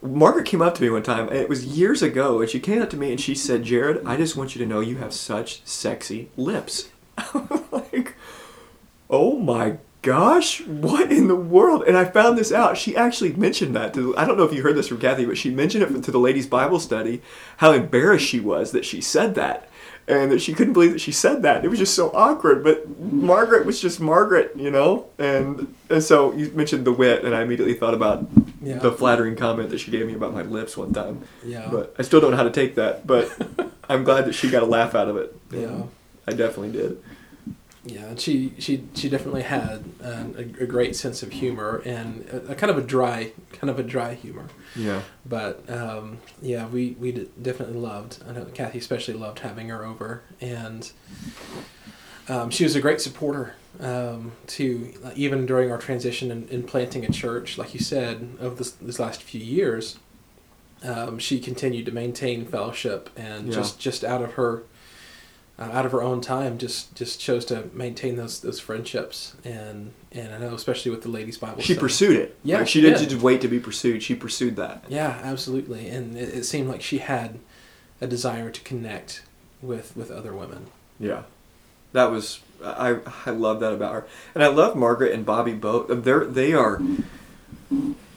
Margaret 0.01 0.45
came 0.45 0.61
up 0.61 0.75
to 0.75 0.81
me 0.81 0.89
one 0.89 1.03
time, 1.03 1.29
and 1.29 1.37
it 1.37 1.49
was 1.49 1.65
years 1.65 2.01
ago, 2.01 2.41
and 2.41 2.49
she 2.49 2.59
came 2.59 2.81
up 2.81 2.89
to 2.91 2.97
me 2.97 3.11
and 3.11 3.19
she 3.19 3.33
said, 3.33 3.63
"Jared, 3.63 4.05
I 4.05 4.17
just 4.17 4.35
want 4.35 4.55
you 4.55 4.59
to 4.63 4.69
know 4.69 4.81
you 4.81 4.97
have 4.97 5.13
such 5.13 5.65
sexy 5.65 6.29
lips." 6.37 6.89
like, 7.71 8.15
oh 9.09 9.37
my 9.37 9.77
gosh, 10.03 10.62
what 10.67 11.12
in 11.12 11.27
the 11.27 11.36
world? 11.36 11.83
And 11.88 11.98
I 11.98 12.05
found 12.05 12.38
this 12.38 12.51
out. 12.51 12.77
She 12.77 12.95
actually 12.95 13.33
mentioned 13.33 13.75
that 13.75 13.93
to, 13.95 14.15
I 14.15 14.25
don't 14.25 14.38
know 14.38 14.43
if 14.43 14.53
you 14.53 14.62
heard 14.62 14.75
this 14.75 14.88
from 14.89 15.00
Kathy, 15.00 15.25
but 15.25 15.38
she 15.38 15.50
mentioned 15.50 15.83
it 15.83 16.03
to 16.03 16.12
the 16.12 16.19
ladies' 16.19 16.45
Bible 16.45 16.79
study, 16.79 17.22
how 17.57 17.72
embarrassed 17.72 18.25
she 18.27 18.39
was 18.39 18.72
that 18.74 18.86
she 18.86 19.01
said 19.01 19.33
that. 19.36 19.67
And 20.05 20.33
that 20.33 20.41
she 20.41 20.53
couldn't 20.53 20.74
believe 20.74 20.91
that 20.91 21.00
she 21.00 21.13
said 21.13 21.43
that. 21.43 21.63
It 21.63 21.69
was 21.69 21.79
just 21.79 21.93
so 21.95 22.12
awkward. 22.13 22.62
But 22.62 23.00
Margaret 23.00 23.65
was 23.65 23.79
just 23.79 24.01
Margaret, 24.01 24.51
you 24.57 24.69
know? 24.69 25.05
And, 25.17 25.74
and 25.89 26.03
so 26.03 26.33
you 26.33 26.51
mentioned 26.51 26.83
the 26.86 26.91
wit, 26.91 27.24
and 27.24 27.33
I 27.33 27.41
immediately 27.41 27.74
thought 27.74 27.93
about 27.93 28.27
Yeah. 28.62 28.79
the 28.79 28.91
flattering 28.91 29.38
comment 29.38 29.69
that 29.69 29.79
she 29.79 29.91
gave 29.91 30.05
me 30.05 30.13
about 30.13 30.33
my 30.33 30.41
lips 30.41 30.75
one 30.75 30.91
time. 30.93 31.22
yeah, 31.45 31.69
But 31.72 31.95
I 31.98 32.01
still 32.01 32.19
don't 32.19 32.31
know 32.31 32.38
how 32.38 32.43
to 32.43 32.51
take 32.51 32.75
that. 32.75 33.07
But 33.07 33.31
I'm 33.89 34.03
glad 34.03 34.25
that 34.25 34.33
she 34.33 34.50
got 34.50 34.62
a 34.62 34.65
laugh 34.65 34.93
out 34.93 35.07
of 35.07 35.15
it. 35.15 35.33
yeah. 35.51 35.83
I 36.27 36.31
definitely 36.31 36.72
did. 36.74 37.01
Yeah, 37.85 38.05
and 38.05 38.19
she 38.19 38.53
she 38.59 38.85
she 38.95 39.09
definitely 39.09 39.41
had 39.41 39.83
a, 40.01 40.45
a 40.61 40.65
great 40.65 40.95
sense 40.95 41.21
of 41.21 41.33
humor 41.33 41.81
and 41.85 42.25
a, 42.31 42.51
a 42.51 42.55
kind 42.55 42.71
of 42.71 42.77
a 42.77 42.81
dry 42.81 43.33
kind 43.51 43.69
of 43.69 43.77
a 43.77 43.83
dry 43.83 44.13
humor. 44.13 44.47
Yeah. 44.75 45.01
But 45.25 45.69
um, 45.69 46.19
yeah, 46.41 46.65
we 46.67 46.95
we 46.99 47.11
d- 47.11 47.29
definitely 47.41 47.77
loved. 47.79 48.23
I 48.27 48.31
know 48.31 48.45
Kathy 48.45 48.77
especially 48.79 49.15
loved 49.15 49.39
having 49.39 49.67
her 49.67 49.83
over, 49.85 50.21
and 50.39 50.89
um, 52.29 52.49
she 52.51 52.63
was 52.63 52.75
a 52.75 52.81
great 52.81 53.01
supporter 53.01 53.55
um, 53.81 54.31
to 54.47 54.93
even 55.15 55.45
during 55.45 55.71
our 55.71 55.77
transition 55.77 56.31
in, 56.31 56.47
in 56.47 56.63
planting 56.63 57.03
a 57.03 57.11
church, 57.11 57.57
like 57.57 57.73
you 57.73 57.79
said, 57.81 58.29
of 58.39 58.57
this 58.57 58.71
this 58.71 58.99
last 58.99 59.21
few 59.21 59.41
years. 59.41 59.97
Um, 60.83 61.17
she 61.17 61.39
continued 61.39 61.85
to 61.85 61.91
maintain 61.93 62.45
fellowship 62.45 63.09
and 63.15 63.47
Yeah. 63.47 63.53
just 63.55 63.79
just 63.79 64.03
out 64.03 64.21
of 64.21 64.33
her 64.33 64.63
uh, 65.60 65.63
out 65.72 65.86
of 65.86 65.91
her 65.91 66.01
own 66.01 66.19
time, 66.22 66.57
just 66.57 66.95
just 66.95 67.19
chose 67.19 67.45
to 67.45 67.69
maintain 67.74 68.15
those 68.15 68.39
those 68.39 68.60
friendships, 68.60 69.36
and 69.45 69.93
and 70.12 70.33
I 70.33 70.38
know 70.39 70.53
especially 70.53 70.91
with 70.91 71.03
the 71.03 71.10
ladies' 71.10 71.38
Bible. 71.38 71.62
She 71.62 71.74
study. 71.74 71.79
pursued 71.79 72.15
it. 72.17 72.38
Yeah, 72.43 72.57
Like, 72.60 72.67
she 72.67 72.79
she 72.79 72.81
didn't 72.81 73.00
did. 73.01 73.10
just 73.10 73.22
wait 73.22 73.41
to 73.41 73.48
be 73.48 73.60
pursued. 73.60 74.01
She 74.03 74.15
pursued 74.15 74.55
that. 74.55 74.83
Yeah, 74.89 75.19
absolutely, 75.24 75.88
and 75.89 76.17
it, 76.17 76.29
it 76.33 76.43
seemed 76.45 76.69
like 76.69 76.81
she 76.81 76.98
had 77.00 77.39
a 78.01 78.07
desire 78.07 78.50
to 78.50 78.62
connect 78.62 79.24
with 79.62 79.95
with 79.95 80.10
other 80.12 80.33
women. 80.33 80.67
Yeah, 81.00 81.24
that 81.91 82.10
was 82.12 82.39
I. 82.63 82.98
I 83.25 83.29
love 83.31 83.60
that 83.60 83.74
about 83.74 83.93
her, 83.93 84.07
and 84.33 84.43
I 84.43 84.48
love 84.48 84.75
Margaret 84.75 85.12
and 85.13 85.24
Bobby 85.25 85.53
both. 85.53 85.86
They're 86.03 86.25
they 86.25 86.53
are. 86.53 86.81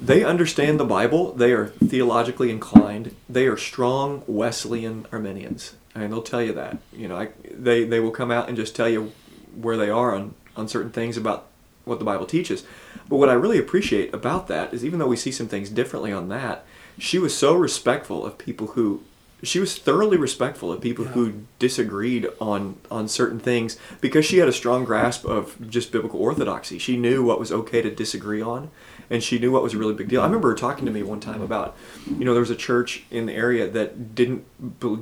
They 0.00 0.22
understand 0.24 0.78
the 0.78 0.84
Bible. 0.84 1.32
They 1.32 1.52
are 1.52 1.68
theologically 1.68 2.50
inclined. 2.50 3.14
They 3.28 3.46
are 3.46 3.56
strong 3.56 4.22
Wesleyan 4.26 5.06
Arminians, 5.10 5.74
and 6.02 6.12
they'll 6.12 6.22
tell 6.22 6.42
you 6.42 6.52
that. 6.54 6.78
You 6.92 7.08
know, 7.08 7.16
I, 7.16 7.28
they 7.50 7.84
they 7.84 8.00
will 8.00 8.10
come 8.10 8.30
out 8.30 8.48
and 8.48 8.56
just 8.56 8.76
tell 8.76 8.88
you 8.88 9.12
where 9.54 9.76
they 9.76 9.90
are 9.90 10.14
on 10.14 10.34
on 10.56 10.68
certain 10.68 10.90
things 10.90 11.16
about 11.16 11.46
what 11.84 11.98
the 11.98 12.04
Bible 12.04 12.26
teaches. 12.26 12.64
But 13.08 13.16
what 13.16 13.28
I 13.28 13.34
really 13.34 13.58
appreciate 13.58 14.12
about 14.12 14.48
that 14.48 14.74
is, 14.74 14.84
even 14.84 14.98
though 14.98 15.06
we 15.06 15.16
see 15.16 15.30
some 15.30 15.48
things 15.48 15.70
differently 15.70 16.12
on 16.12 16.28
that, 16.28 16.64
she 16.98 17.18
was 17.18 17.36
so 17.36 17.54
respectful 17.54 18.26
of 18.26 18.38
people 18.38 18.68
who 18.68 19.02
she 19.46 19.60
was 19.60 19.76
thoroughly 19.76 20.16
respectful 20.16 20.72
of 20.72 20.80
people 20.80 21.04
Yeah. 21.04 21.12
who 21.12 21.32
disagreed 21.58 22.28
on 22.40 22.76
on 22.90 23.08
certain 23.08 23.38
things 23.38 23.76
because 24.00 24.24
she 24.24 24.38
had 24.38 24.48
a 24.48 24.52
strong 24.52 24.84
grasp 24.84 25.24
of 25.24 25.56
just 25.68 25.92
biblical 25.92 26.20
orthodoxy. 26.20 26.78
She 26.78 26.96
knew 26.96 27.22
what 27.22 27.38
was 27.38 27.52
okay 27.52 27.82
to 27.82 27.90
disagree 27.90 28.42
on, 28.42 28.70
and 29.10 29.22
she 29.22 29.38
knew 29.38 29.50
what 29.50 29.62
was 29.62 29.74
a 29.74 29.78
really 29.78 29.94
big 29.94 30.08
deal. 30.08 30.20
I 30.22 30.26
remember 30.26 30.48
her 30.50 30.54
talking 30.54 30.86
to 30.86 30.92
me 30.92 31.02
one 31.02 31.20
time 31.20 31.34
mm-hmm. 31.34 31.44
about, 31.44 31.76
you 32.06 32.24
know, 32.24 32.32
there 32.32 32.40
was 32.40 32.50
a 32.50 32.56
church 32.56 33.04
in 33.10 33.26
the 33.26 33.32
area 33.32 33.68
that 33.68 34.14
didn't 34.14 34.44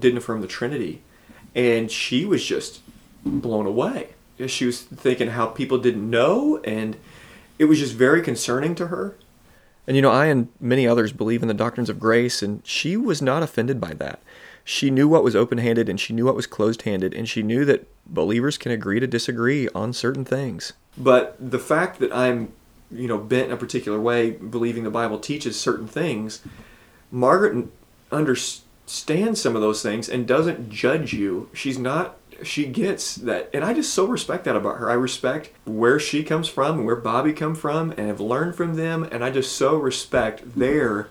didn't 0.00 0.18
affirm 0.18 0.40
the 0.40 0.46
Trinity, 0.46 1.02
and 1.54 1.90
she 1.90 2.24
was 2.24 2.44
just 2.44 2.80
blown 3.24 3.66
away. 3.66 4.10
She 4.46 4.66
was 4.66 4.82
thinking 4.82 5.28
how 5.28 5.46
people 5.46 5.78
didn't 5.78 6.08
know, 6.10 6.58
and 6.64 6.96
it 7.58 7.66
was 7.66 7.78
just 7.78 7.94
very 7.94 8.20
concerning 8.20 8.74
to 8.74 8.88
her. 8.88 9.16
And 9.86 9.96
you 9.96 10.02
know, 10.02 10.10
I 10.10 10.26
and 10.26 10.48
many 10.60 10.86
others 10.86 11.12
believe 11.12 11.42
in 11.42 11.48
the 11.48 11.54
doctrines 11.54 11.90
of 11.90 12.00
grace, 12.00 12.42
and 12.42 12.66
she 12.66 12.96
was 12.96 13.20
not 13.20 13.42
offended 13.42 13.80
by 13.80 13.92
that. 13.94 14.20
She 14.64 14.90
knew 14.90 15.06
what 15.06 15.22
was 15.22 15.36
open 15.36 15.58
handed 15.58 15.88
and 15.88 16.00
she 16.00 16.14
knew 16.14 16.24
what 16.24 16.34
was 16.34 16.46
closed 16.46 16.82
handed, 16.82 17.12
and 17.12 17.28
she 17.28 17.42
knew 17.42 17.64
that 17.66 17.86
believers 18.06 18.56
can 18.56 18.72
agree 18.72 18.98
to 18.98 19.06
disagree 19.06 19.68
on 19.74 19.92
certain 19.92 20.24
things. 20.24 20.72
But 20.96 21.36
the 21.38 21.58
fact 21.58 22.00
that 22.00 22.14
I'm, 22.14 22.52
you 22.90 23.06
know, 23.06 23.18
bent 23.18 23.48
in 23.48 23.52
a 23.52 23.56
particular 23.58 24.00
way, 24.00 24.30
believing 24.30 24.84
the 24.84 24.90
Bible 24.90 25.18
teaches 25.18 25.60
certain 25.60 25.86
things, 25.86 26.40
Margaret 27.10 27.66
understands 28.10 29.40
some 29.40 29.54
of 29.54 29.60
those 29.60 29.82
things 29.82 30.08
and 30.08 30.26
doesn't 30.26 30.70
judge 30.70 31.12
you. 31.12 31.50
She's 31.52 31.78
not 31.78 32.16
she 32.42 32.66
gets 32.66 33.14
that 33.14 33.48
and 33.54 33.64
i 33.64 33.72
just 33.72 33.94
so 33.94 34.06
respect 34.06 34.44
that 34.44 34.56
about 34.56 34.78
her 34.78 34.90
i 34.90 34.94
respect 34.94 35.50
where 35.64 36.00
she 36.00 36.24
comes 36.24 36.48
from 36.48 36.78
and 36.78 36.86
where 36.86 36.96
bobby 36.96 37.32
come 37.32 37.54
from 37.54 37.92
and 37.92 38.08
have 38.08 38.20
learned 38.20 38.56
from 38.56 38.74
them 38.74 39.04
and 39.12 39.24
i 39.24 39.30
just 39.30 39.56
so 39.56 39.76
respect 39.76 40.42
their 40.58 41.08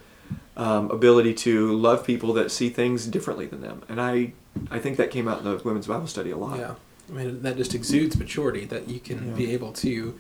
um, 0.58 0.92
ability 0.92 1.34
to 1.34 1.74
love 1.74 2.06
people 2.06 2.34
that 2.34 2.52
see 2.52 2.70
things 2.70 3.08
differently 3.08 3.46
than 3.46 3.62
them. 3.62 3.84
And 3.90 4.00
i 4.02 4.34
i 4.70 4.78
think 4.80 4.98
that 4.98 5.10
came 5.10 5.28
out 5.28 5.40
in 5.40 5.46
the 5.46 5.58
women's 5.64 5.88
bible 5.88 6.08
study 6.08 6.32
a 6.32 6.38
lot. 6.38 6.60
Yeah, 6.60 6.76
I 7.10 7.12
mean 7.14 7.42
that 7.42 7.58
just 7.58 7.74
exudes 7.74 8.18
maturity 8.18 8.66
that 8.66 8.88
you 8.88 9.00
can 9.00 9.30
Yeah. 9.30 9.34
be 9.34 9.52
able 9.52 9.74
to 9.74 10.18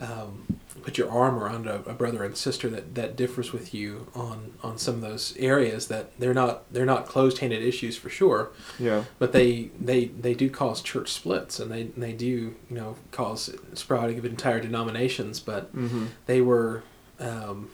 um, 0.00 0.58
put 0.82 0.96
your 0.96 1.10
arm 1.10 1.36
around 1.36 1.66
a, 1.66 1.82
a 1.86 1.92
brother 1.92 2.22
and 2.24 2.36
sister 2.36 2.70
that, 2.70 2.94
that 2.94 3.16
differs 3.16 3.52
with 3.52 3.74
you 3.74 4.06
on 4.14 4.52
on 4.62 4.78
some 4.78 4.94
of 4.94 5.00
those 5.00 5.36
areas 5.36 5.88
that 5.88 6.18
they're 6.20 6.32
not 6.32 6.72
they're 6.72 6.86
not 6.86 7.06
closed 7.06 7.38
handed 7.38 7.62
issues 7.62 7.96
for 7.96 8.08
sure, 8.08 8.50
yeah. 8.78 9.04
But 9.18 9.32
they 9.32 9.70
they 9.80 10.06
they 10.06 10.34
do 10.34 10.48
cause 10.48 10.80
church 10.80 11.12
splits 11.12 11.58
and 11.58 11.70
they 11.70 11.84
they 11.96 12.12
do 12.12 12.26
you 12.26 12.54
know 12.70 12.96
cause 13.10 13.52
sprouting 13.74 14.18
of 14.18 14.24
entire 14.24 14.60
denominations, 14.60 15.40
but 15.40 15.74
mm-hmm. 15.74 16.06
they 16.26 16.40
were 16.40 16.84
um, 17.18 17.70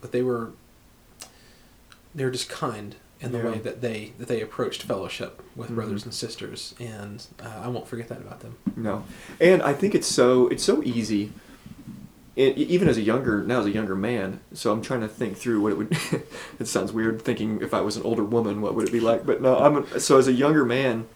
but 0.00 0.12
they 0.12 0.22
were 0.22 0.52
they 2.14 2.24
were 2.24 2.30
just 2.30 2.48
kind 2.48 2.96
in 3.20 3.32
the 3.32 3.38
Yeah. 3.38 3.50
way 3.50 3.58
that 3.58 3.80
they 3.80 4.12
that 4.18 4.28
they 4.28 4.40
approached 4.40 4.82
fellowship 4.84 5.42
with 5.56 5.70
Mhm. 5.70 5.74
brothers 5.74 6.04
and 6.04 6.14
sisters 6.14 6.74
and 6.78 7.24
uh, 7.42 7.62
I 7.64 7.68
won't 7.68 7.88
forget 7.88 8.08
that 8.08 8.18
about 8.20 8.40
them. 8.40 8.54
No, 8.76 9.04
and 9.40 9.60
I 9.62 9.72
think 9.72 9.94
it's 9.94 10.06
so 10.06 10.48
it's 10.48 10.62
so 10.64 10.82
easy. 10.84 11.32
even 12.36 12.88
as 12.88 12.96
a 12.96 13.00
younger 13.02 13.42
now 13.42 13.58
as 13.58 13.66
a 13.66 13.70
younger 13.72 13.96
man, 13.96 14.38
so 14.54 14.70
I'm 14.70 14.80
trying 14.80 15.00
to 15.00 15.08
think 15.08 15.36
through 15.36 15.60
what 15.60 15.72
it 15.72 15.78
would. 15.78 15.96
it 16.60 16.68
sounds 16.68 16.92
weird 16.92 17.20
thinking 17.20 17.58
if 17.60 17.74
I 17.74 17.80
was 17.80 17.96
an 17.96 18.04
older 18.04 18.22
woman, 18.22 18.60
what 18.60 18.76
would 18.76 18.86
it 18.86 18.92
be 18.92 19.00
like? 19.00 19.26
But 19.26 19.42
no, 19.42 19.58
I'm 19.58 19.78
a, 19.78 19.98
so 19.98 20.18
as 20.18 20.28
a 20.28 20.32
younger 20.32 20.64
man, 20.64 21.06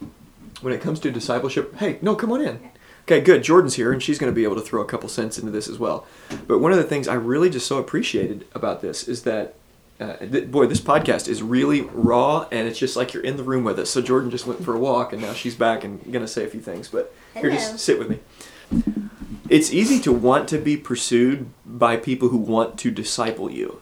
when 0.63 0.73
it 0.73 0.81
comes 0.81 0.99
to 1.01 1.13
discipleship, 1.13 1.77
hey, 1.77 1.99
no, 2.03 2.17
come 2.17 2.33
on 2.33 2.41
in. 2.41 2.59
Okay, 3.05 3.21
good. 3.21 3.45
Jordan's 3.45 3.75
here, 3.75 3.93
and 3.93 4.03
she's 4.03 4.19
going 4.19 4.33
to 4.33 4.35
be 4.35 4.43
able 4.43 4.57
to 4.57 4.61
throw 4.63 4.81
a 4.81 4.85
couple 4.85 5.09
cents 5.09 5.39
into 5.39 5.53
this 5.53 5.69
as 5.69 5.79
well. 5.79 6.07
But 6.49 6.59
one 6.59 6.73
of 6.73 6.79
the 6.79 6.85
things 6.85 7.07
I 7.07 7.15
really 7.15 7.51
just 7.51 7.67
so 7.69 7.79
appreciated 7.79 8.45
about 8.53 8.81
this 8.83 9.07
is 9.07 9.23
that, 9.23 9.55
uh, 10.01 10.17
th- 10.17 10.51
boy, 10.51 10.67
this 10.67 10.81
podcast 10.81 11.29
is 11.29 11.43
really 11.43 11.83
raw, 11.83 12.47
and 12.51 12.67
it's 12.67 12.79
just 12.79 12.97
like 12.97 13.15
you're 13.15 13.23
in 13.23 13.37
the 13.37 13.43
room 13.43 13.65
with 13.65 13.79
us. 13.79 13.91
So 13.91 14.01
Jordan 14.03 14.31
just 14.31 14.47
went 14.47 14.65
for 14.65 14.75
a 14.75 14.79
walk, 14.79 15.13
and 15.13 15.23
now 15.23 15.33
she's 15.33 15.55
back 15.55 15.85
and 15.85 16.03
going 16.13 16.25
to 16.25 16.29
say 16.29 16.45
a 16.45 16.49
few 16.49 16.61
things. 16.61 16.89
But 16.89 17.15
here, 17.35 17.51
Hello. 17.51 17.55
just 17.55 17.79
sit 17.79 17.99
with 17.99 18.09
me. 18.09 18.19
It's 19.49 19.73
easy 19.73 20.01
to 20.01 20.13
want 20.13 20.49
to 20.49 20.59
be 20.59 20.77
pursued 20.77 21.51
by 21.67 21.97
people 21.97 22.29
who 22.31 22.39
want 22.39 22.79
to 22.81 22.91
disciple 22.91 23.51
you. 23.51 23.81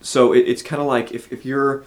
So 0.00 0.32
it, 0.32 0.40
it's 0.40 0.62
kind 0.62 0.80
of 0.82 0.88
like 0.88 1.12
if, 1.12 1.32
if 1.32 1.44
you're 1.44 1.84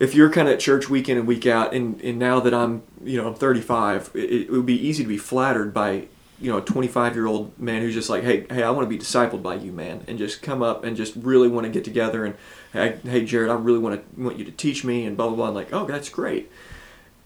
if 0.00 0.14
you're 0.14 0.30
kind 0.30 0.48
of 0.48 0.54
at 0.54 0.60
church 0.60 0.88
week 0.90 1.08
in 1.08 1.16
and 1.16 1.26
week 1.26 1.46
out, 1.46 1.72
and, 1.72 2.00
and 2.00 2.18
now 2.18 2.40
that 2.40 2.52
I'm, 2.52 2.82
you 3.02 3.20
know, 3.20 3.28
I'm 3.28 3.34
35, 3.34 4.10
it, 4.14 4.18
it 4.18 4.50
would 4.50 4.66
be 4.66 4.74
easy 4.74 5.04
to 5.04 5.08
be 5.08 5.16
flattered 5.16 5.72
by, 5.72 6.08
you 6.40 6.50
know, 6.50 6.58
a 6.58 6.62
25 6.62 7.14
year 7.14 7.26
old 7.26 7.58
man 7.58 7.82
who's 7.82 7.94
just 7.94 8.10
like, 8.10 8.24
hey, 8.24 8.46
hey, 8.50 8.62
I 8.62 8.70
want 8.70 8.88
to 8.88 8.88
be 8.88 9.02
discipled 9.02 9.42
by 9.42 9.54
you, 9.54 9.72
man, 9.72 10.04
and 10.08 10.18
just 10.18 10.42
come 10.42 10.62
up 10.62 10.84
and 10.84 10.96
just 10.96 11.14
really 11.16 11.48
want 11.48 11.64
to 11.64 11.70
get 11.70 11.84
together 11.84 12.24
and, 12.24 12.34
hey, 12.72 13.24
Jared, 13.24 13.50
I 13.50 13.54
really 13.54 13.78
want 13.78 14.00
to 14.00 14.20
want 14.20 14.38
you 14.38 14.44
to 14.44 14.52
teach 14.52 14.84
me 14.84 15.04
and 15.06 15.16
blah 15.16 15.28
blah 15.28 15.36
blah. 15.36 15.46
And 15.46 15.54
like, 15.54 15.72
oh, 15.72 15.86
that's 15.86 16.08
great. 16.08 16.50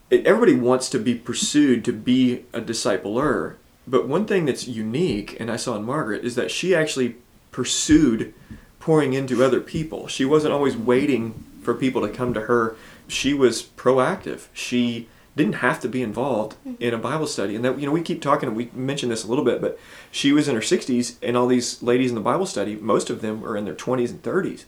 It, 0.09 0.25
everybody 0.25 0.55
wants 0.55 0.89
to 0.89 0.99
be 0.99 1.15
pursued 1.15 1.85
to 1.85 1.93
be 1.93 2.45
a 2.53 2.61
discipler, 2.61 3.55
but 3.87 4.07
one 4.07 4.25
thing 4.25 4.45
that's 4.45 4.67
unique, 4.67 5.39
and 5.39 5.51
I 5.51 5.55
saw 5.55 5.75
in 5.75 5.83
Margaret, 5.83 6.23
is 6.23 6.35
that 6.35 6.51
she 6.51 6.75
actually 6.75 7.15
pursued 7.51 8.33
pouring 8.79 9.13
into 9.13 9.43
other 9.43 9.59
people. 9.59 10.07
She 10.07 10.25
wasn't 10.25 10.53
always 10.53 10.77
waiting 10.77 11.43
for 11.61 11.73
people 11.73 12.01
to 12.01 12.13
come 12.13 12.33
to 12.33 12.41
her. 12.41 12.75
She 13.07 13.33
was 13.33 13.63
proactive. 13.63 14.47
She 14.53 15.07
didn't 15.39 15.55
have 15.55 15.79
to 15.79 15.87
be 15.87 16.03
involved 16.03 16.57
mm-hmm. 16.57 16.83
in 16.83 16.93
a 16.93 16.97
Bible 16.97 17.25
study. 17.25 17.55
And 17.55 17.63
that 17.63 17.79
you 17.79 17.85
know, 17.85 17.93
we 17.93 18.01
keep 18.01 18.21
talking 18.21 18.53
we 18.53 18.69
mentioned 18.73 19.11
this 19.11 19.23
a 19.23 19.27
little 19.27 19.45
bit, 19.45 19.61
but 19.61 19.79
she 20.11 20.31
was 20.33 20.47
in 20.47 20.55
her 20.55 20.61
60s 20.61 21.15
and 21.23 21.37
all 21.37 21.47
these 21.47 21.81
ladies 21.81 22.11
in 22.11 22.15
the 22.15 22.21
Bible 22.21 22.45
study, 22.45 22.75
most 22.75 23.09
of 23.09 23.21
them 23.21 23.43
are 23.45 23.55
in 23.55 23.65
their 23.65 23.73
20s 23.73 24.09
and 24.09 24.21
30s. 24.21 24.65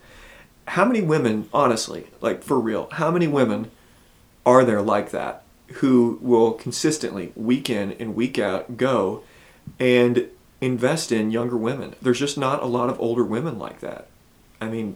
How 0.69 0.85
many 0.85 1.01
women, 1.01 1.49
honestly, 1.53 2.07
like 2.21 2.41
for 2.43 2.59
real, 2.59 2.87
how 2.93 3.11
many 3.11 3.27
women 3.27 3.69
are 4.45 4.63
there 4.63 4.81
like 4.81 5.11
that 5.11 5.43
who 5.75 6.17
will 6.21 6.53
consistently 6.53 7.33
week 7.35 7.69
in 7.69 7.91
and 7.93 8.15
week 8.15 8.39
out 8.39 8.77
go 8.77 9.23
and 9.77 10.29
invest 10.61 11.11
in 11.11 11.31
younger 11.31 11.57
women? 11.57 11.95
There's 12.01 12.19
just 12.19 12.37
not 12.37 12.63
a 12.63 12.67
lot 12.67 12.89
of 12.89 12.99
older 12.99 13.25
women 13.25 13.59
like 13.59 13.81
that. 13.81 14.07
I 14.61 14.69
mean, 14.69 14.95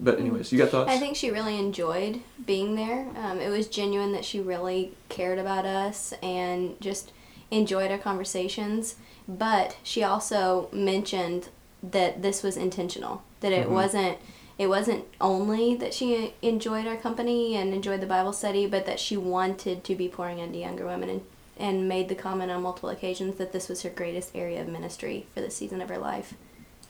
but 0.00 0.18
anyways, 0.18 0.52
you 0.52 0.58
got 0.58 0.70
thoughts? 0.70 0.90
I 0.90 0.98
think 0.98 1.16
she 1.16 1.30
really 1.30 1.58
enjoyed 1.58 2.20
being 2.44 2.74
there. 2.74 3.06
Um, 3.16 3.40
it 3.40 3.48
was 3.48 3.68
genuine 3.68 4.12
that 4.12 4.24
she 4.24 4.40
really 4.40 4.92
cared 5.08 5.38
about 5.38 5.64
us 5.64 6.12
and 6.22 6.80
just 6.80 7.12
enjoyed 7.50 7.90
our 7.90 7.98
conversations. 7.98 8.96
But 9.28 9.76
she 9.82 10.02
also 10.02 10.68
mentioned 10.72 11.48
that 11.82 12.22
this 12.22 12.42
was 12.42 12.56
intentional. 12.56 13.22
That 13.40 13.52
it 13.52 13.66
Mhm. 13.68 13.72
wasn't. 13.72 14.18
It 14.58 14.68
wasn't 14.68 15.04
only 15.20 15.74
that 15.76 15.92
she 15.92 16.32
enjoyed 16.40 16.86
our 16.86 16.96
company 16.96 17.56
and 17.56 17.74
enjoyed 17.74 18.00
the 18.00 18.06
Bible 18.06 18.32
study, 18.32 18.66
but 18.66 18.86
that 18.86 18.98
she 18.98 19.14
wanted 19.16 19.84
to 19.84 19.94
be 19.94 20.08
pouring 20.08 20.38
into 20.38 20.58
younger 20.58 20.86
women 20.86 21.10
and, 21.10 21.20
and 21.58 21.86
made 21.88 22.08
the 22.08 22.14
comment 22.14 22.50
on 22.50 22.62
multiple 22.62 22.88
occasions 22.88 23.36
that 23.36 23.52
this 23.52 23.68
was 23.68 23.82
her 23.82 23.90
greatest 23.90 24.34
area 24.34 24.62
of 24.62 24.66
ministry 24.68 25.26
for 25.34 25.42
the 25.42 25.50
season 25.50 25.82
of 25.82 25.90
her 25.90 25.98
life. 25.98 26.32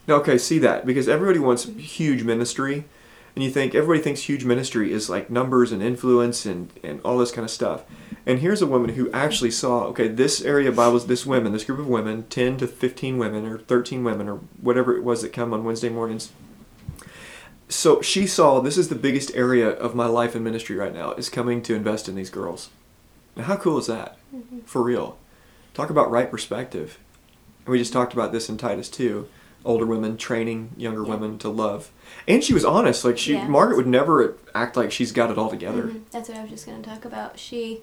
Okay, 0.09 0.39
see 0.39 0.59
that 0.61 0.87
because 0.87 1.09
everybody 1.09 1.41
wants 1.41 1.65
huge 1.65 2.23
ministry, 2.23 2.85
and 3.35 3.43
you 3.43 3.51
think 3.51 3.75
everybody 3.75 4.01
thinks 4.01 4.23
huge 4.23 4.45
ministry 4.45 4.93
is 4.93 5.11
like 5.11 5.31
numbers 5.31 5.73
and 5.73 5.83
influence 5.83 6.47
and 6.47 6.71
and 6.85 7.01
all 7.05 7.19
this 7.19 7.33
kind 7.33 7.45
of 7.45 7.51
stuff. 7.51 7.85
And 8.25 8.39
here's 8.39 8.63
a 8.63 8.67
woman 8.67 8.91
who 8.91 9.11
actually 9.11 9.51
saw 9.51 9.85
okay, 9.87 10.07
this 10.07 10.43
area 10.43 10.69
of 10.69 10.77
Bibles, 10.77 11.07
this 11.07 11.27
women, 11.27 11.53
this 11.53 11.65
group 11.65 11.81
of 11.81 11.89
women, 11.89 12.25
ten 12.25 12.57
to 12.59 12.69
fifteen 12.69 13.19
women 13.19 13.47
or 13.47 13.59
thirteen 13.59 14.05
women 14.05 14.29
or 14.29 14.37
whatever 14.61 14.97
it 14.97 15.03
was 15.03 15.23
that 15.23 15.33
come 15.33 15.53
on 15.53 15.65
Wednesday 15.65 15.89
mornings. 15.89 16.31
So 17.69 18.01
she 18.01 18.29
saw 18.29 18.61
this 18.61 18.79
is 18.79 18.89
the 18.89 18.95
biggest 18.95 19.35
area 19.35 19.69
of 19.69 19.97
my 19.97 20.07
life 20.07 20.37
and 20.37 20.45
ministry 20.45 20.77
right 20.77 20.95
now 20.95 21.13
is 21.13 21.29
coming 21.29 21.63
to 21.63 21.75
invest 21.75 22.09
in 22.09 22.15
these 22.15 22.31
girls. 22.31 22.71
Now, 23.35 23.43
how 23.43 23.57
cool 23.57 23.79
is 23.79 23.89
that? 23.89 24.17
Mm-hmm. 24.35 24.61
For 24.61 24.83
real. 24.83 25.19
Talk 25.75 25.91
about 25.91 26.11
right 26.11 26.31
perspective. 26.31 26.99
And 27.65 27.73
we 27.73 27.79
just 27.79 27.93
talked 27.93 28.13
about 28.13 28.31
this 28.31 28.49
in 28.49 28.57
Titus 28.57 28.89
2 28.89 29.29
older 29.67 29.85
women 29.85 30.17
training 30.17 30.71
younger 30.77 31.03
Yeah. 31.03 31.11
women 31.11 31.39
to 31.39 31.49
love. 31.49 31.91
And 32.27 32.43
she 32.43 32.55
was 32.55 32.65
honest. 32.65 33.05
Like 33.05 33.19
she, 33.19 33.35
Yeah. 33.35 33.47
Margaret 33.49 33.77
would 33.77 33.87
never 33.87 34.37
act 34.55 34.77
like 34.77 34.93
she's 34.93 35.13
got 35.13 35.31
it 35.31 35.37
all 35.39 35.51
together. 35.51 35.83
Mhm. 35.85 36.01
That's 36.11 36.29
what 36.29 36.39
I 36.39 36.43
was 36.43 36.51
just 36.51 36.67
going 36.67 36.83
to 36.83 36.89
talk 36.89 37.05
about. 37.05 37.39
She, 37.39 37.81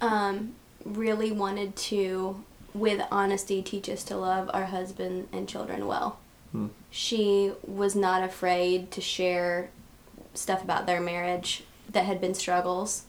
um, 0.00 0.54
really 0.84 1.30
wanted 1.30 1.76
to, 1.76 2.42
with 2.74 3.02
honesty, 3.10 3.60
teach 3.62 3.88
us 3.88 4.02
to 4.04 4.16
love 4.16 4.50
our 4.54 4.64
husband 4.66 5.28
and 5.32 5.46
children 5.48 5.86
well. 5.86 6.18
Hmm. 6.52 6.68
She 6.90 7.52
was 7.66 7.94
not 7.94 8.22
afraid 8.24 8.90
to 8.92 9.00
share 9.00 9.68
stuff 10.34 10.62
about 10.64 10.86
their 10.86 11.00
marriage 11.00 11.64
that 11.90 12.04
had 12.04 12.20
been 12.20 12.34
struggles. 12.34 13.02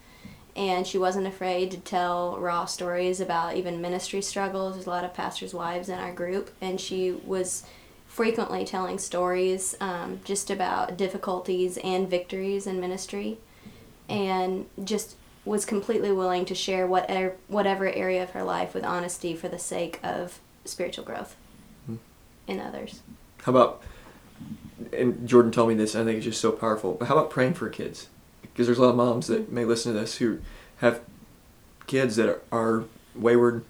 And 0.53 0.85
she 0.85 0.97
wasn't 0.97 1.27
afraid 1.27 1.71
to 1.71 1.77
tell 1.77 2.37
raw 2.37 2.65
stories 2.65 3.21
about 3.21 3.55
even 3.55 3.79
ministry 3.79 4.21
struggles. 4.21 4.73
There's 4.73 4.85
a 4.85 4.89
lot 4.89 5.05
of 5.05 5.13
pastors' 5.13 5.53
wives 5.53 5.87
in 5.87 5.97
our 5.97 6.11
group, 6.11 6.51
and 6.59 6.79
she 6.81 7.11
was 7.25 7.63
frequently 8.11 8.65
telling 8.65 8.97
stories 8.97 9.73
um, 9.79 10.19
just 10.25 10.49
about 10.49 10.97
difficulties 10.97 11.77
and 11.77 12.09
victories 12.09 12.67
in 12.67 12.79
ministry, 12.79 13.37
and 14.09 14.65
just 14.83 15.15
was 15.45 15.63
completely 15.65 16.11
willing 16.11 16.43
to 16.45 16.53
share 16.53 16.85
whatever 16.85 17.35
whatever 17.47 17.87
area 17.87 18.21
of 18.21 18.31
her 18.31 18.43
life 18.43 18.73
with 18.73 18.83
honesty 18.83 19.33
for 19.33 19.47
the 19.47 19.57
sake 19.57 19.99
of 20.03 20.39
spiritual 20.65 21.05
growth 21.05 21.35
Hmm. 21.85 21.95
in 22.47 22.59
others. 22.59 23.01
How 23.43 23.51
about, 23.51 23.81
and 24.93 25.27
Jordan 25.27 25.51
told 25.51 25.69
me 25.69 25.75
this, 25.75 25.95
I 25.95 26.03
think 26.03 26.17
it's 26.17 26.25
just 26.25 26.41
so 26.41 26.51
powerful, 26.51 26.93
but 26.93 27.07
how 27.07 27.15
about 27.17 27.31
praying 27.31 27.55
for 27.55 27.69
kids? 27.69 28.07
Because 28.41 28.67
there's 28.67 28.77
a 28.77 28.81
lot 28.81 28.89
of 28.89 28.95
moms 28.97 29.27
that 29.27 29.51
may 29.51 29.65
listen 29.65 29.93
to 29.93 29.99
this 29.99 30.17
who 30.17 30.39
have 30.77 30.99
kids 31.87 32.17
that 32.17 32.29
are, 32.29 32.41
are 32.51 32.83
wayward 33.15 33.63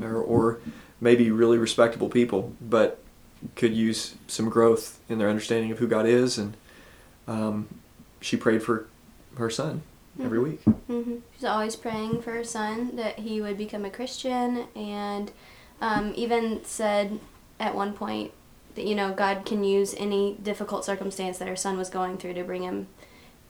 or, 0.00 0.16
or 0.16 0.58
maybe 1.00 1.30
really 1.30 1.58
respectable 1.58 2.08
people, 2.08 2.52
but 2.60 3.00
could 3.54 3.74
use 3.74 4.14
some 4.26 4.48
growth 4.48 4.98
in 5.08 5.18
their 5.18 5.28
understanding 5.28 5.70
of 5.70 5.78
who 5.78 5.86
God 5.86 6.06
is. 6.06 6.38
And 6.38 6.54
um, 7.28 7.68
she 8.20 8.36
prayed 8.36 8.62
for 8.62 8.86
her 9.36 9.50
son 9.50 9.82
every 10.22 10.38
Mhm. 10.38 10.42
week. 10.44 10.60
hmm 10.86 11.16
She's 11.34 11.44
always 11.44 11.76
praying 11.76 12.22
for 12.22 12.32
her 12.32 12.44
son 12.44 12.96
that 12.96 13.18
he 13.20 13.40
would 13.40 13.58
become 13.58 13.84
a 13.84 13.90
Christian, 13.90 14.64
and 14.74 15.30
um, 15.80 16.12
even 16.16 16.64
said 16.64 17.20
at 17.60 17.74
one 17.74 17.92
point 17.92 18.32
that 18.74 18.86
you 18.86 18.94
know 18.94 19.12
God 19.12 19.44
can 19.44 19.62
use 19.64 19.94
any 19.98 20.34
difficult 20.42 20.84
circumstance 20.84 21.38
that 21.38 21.48
her 21.48 21.56
son 21.56 21.76
was 21.76 21.90
going 21.90 22.16
through 22.16 22.34
to 22.34 22.44
bring 22.44 22.62
him 22.62 22.86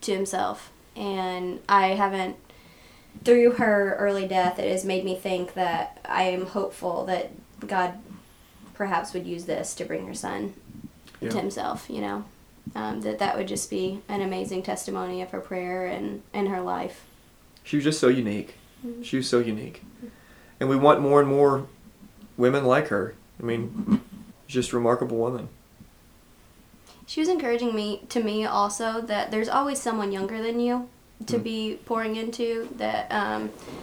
to 0.01 0.13
Himself. 0.13 0.71
And 0.95 1.59
I 1.69 1.89
haven't, 1.89 2.35
through 3.23 3.53
her 3.53 3.95
early 3.99 4.27
death, 4.27 4.59
it 4.59 4.69
has 4.69 4.83
made 4.83 5.05
me 5.05 5.15
think 5.15 5.53
that 5.53 5.99
I 6.05 6.23
am 6.23 6.47
hopeful 6.47 7.05
that 7.05 7.31
God 7.65 7.93
perhaps 8.77 9.13
would 9.13 9.25
use 9.25 9.45
this 9.45 9.73
to 9.75 9.83
bring 9.85 10.07
her 10.07 10.13
son 10.13 10.53
Yeah. 11.19 11.29
to 11.31 11.37
Himself. 11.39 11.89
You 11.89 12.01
know. 12.01 12.23
Um, 12.75 12.99
that 13.01 13.19
that 13.19 13.37
would 13.37 13.47
just 13.47 13.69
be 13.69 14.01
an 14.09 14.21
amazing 14.21 14.61
testimony 14.61 15.21
of 15.21 15.31
her 15.31 15.39
prayer 15.39 15.85
and, 15.85 16.21
and 16.33 16.49
her 16.49 16.59
life. 16.61 17.05
She 17.63 17.77
was 17.77 17.83
just 17.85 17.99
so 17.99 18.09
unique. 18.09 18.55
Mhm. 18.85 19.03
She 19.05 19.15
was 19.17 19.27
so 19.29 19.39
unique. 19.39 19.81
And 20.59 20.67
we 20.67 20.75
want 20.75 20.99
more 20.99 21.21
and 21.21 21.29
more 21.29 21.65
women 22.35 22.65
like 22.65 22.89
her. 22.89 23.15
I 23.39 23.43
mean, 23.43 24.01
just 24.47 24.73
a 24.73 24.75
remarkable 24.75 25.15
woman. 25.17 25.47
She 27.05 27.21
was 27.21 27.29
encouraging 27.29 27.73
me 27.73 28.01
to 28.09 28.21
me 28.21 28.45
also 28.45 28.99
that 29.01 29.31
there's 29.31 29.47
always 29.49 29.81
someone 29.81 30.11
younger 30.11 30.41
than 30.43 30.59
you 30.59 30.89
to 31.25 31.39
Mm. 31.39 31.43
be 31.43 31.79
pouring 31.85 32.15
into 32.17 32.67
that 32.77 33.07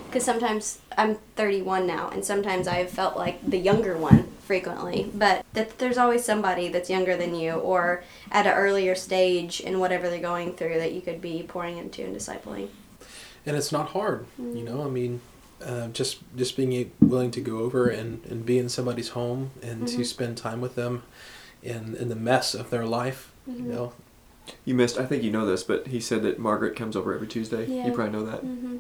because 0.06 0.24
sometimes 0.24 0.78
I'm 0.98 1.16
31 1.36 1.86
now 1.86 2.10
and 2.10 2.22
sometimes 2.24 2.68
I've 2.68 2.90
felt 2.90 3.16
like 3.16 3.40
the 3.48 3.58
younger 3.58 3.96
one 3.96 4.28
frequently 4.44 5.10
but 5.14 5.44
that 5.54 5.78
there's 5.78 5.98
always 5.98 6.24
somebody 6.24 6.68
that's 6.68 6.90
younger 6.90 7.16
than 7.16 7.34
you 7.34 7.52
or 7.52 8.04
at 8.30 8.46
an 8.46 8.52
earlier 8.52 8.94
stage 8.94 9.60
in 9.60 9.78
whatever 9.80 10.08
they're 10.10 10.21
going 10.21 10.52
through 10.54 10.75
that 10.78 10.92
you 10.92 11.00
could 11.00 11.21
be 11.21 11.42
pouring 11.42 11.78
into 11.78 12.02
and 12.04 12.14
discipling 12.14 12.69
and 13.47 13.56
it's 13.56 13.73
not 13.73 13.88
hard 13.90 14.26
you 14.38 14.62
know 14.62 14.82
i 14.84 14.88
mean 14.88 15.21
uh, 15.64 15.88
just 15.88 16.19
just 16.36 16.56
being 16.56 16.90
willing 17.00 17.30
to 17.30 17.40
go 17.40 17.58
over 17.58 17.88
and, 17.88 18.23
and 18.26 18.45
be 18.45 18.58
in 18.58 18.69
somebody's 18.69 19.10
home 19.10 19.50
and 19.62 19.88
to 19.88 19.99
Mhm. 19.99 20.06
spend 20.06 20.36
time 20.36 20.60
with 20.60 20.75
them 20.75 21.02
in 21.62 21.97
in 21.97 22.08
the 22.10 22.16
mess 22.16 22.54
of 22.54 22.69
their 22.71 22.84
life 22.86 23.32
Mhm. 23.49 23.56
you 23.58 23.73
know 23.73 23.92
You 24.66 24.75
missed, 24.75 24.99
I 24.99 25.06
think 25.06 25.23
you 25.23 25.30
know 25.30 25.47
this, 25.47 25.62
but 25.64 25.86
he 25.86 26.00
said 26.00 26.23
that 26.25 26.38
Margaret 26.38 26.76
comes 26.76 26.97
over 26.97 27.14
every 27.14 27.26
Tuesday. 27.26 27.64
Yeah. 27.64 27.86
You 27.86 27.92
probably 27.95 28.12
know 28.12 28.26
that. 28.26 28.45
mm-hmm. 28.45 28.76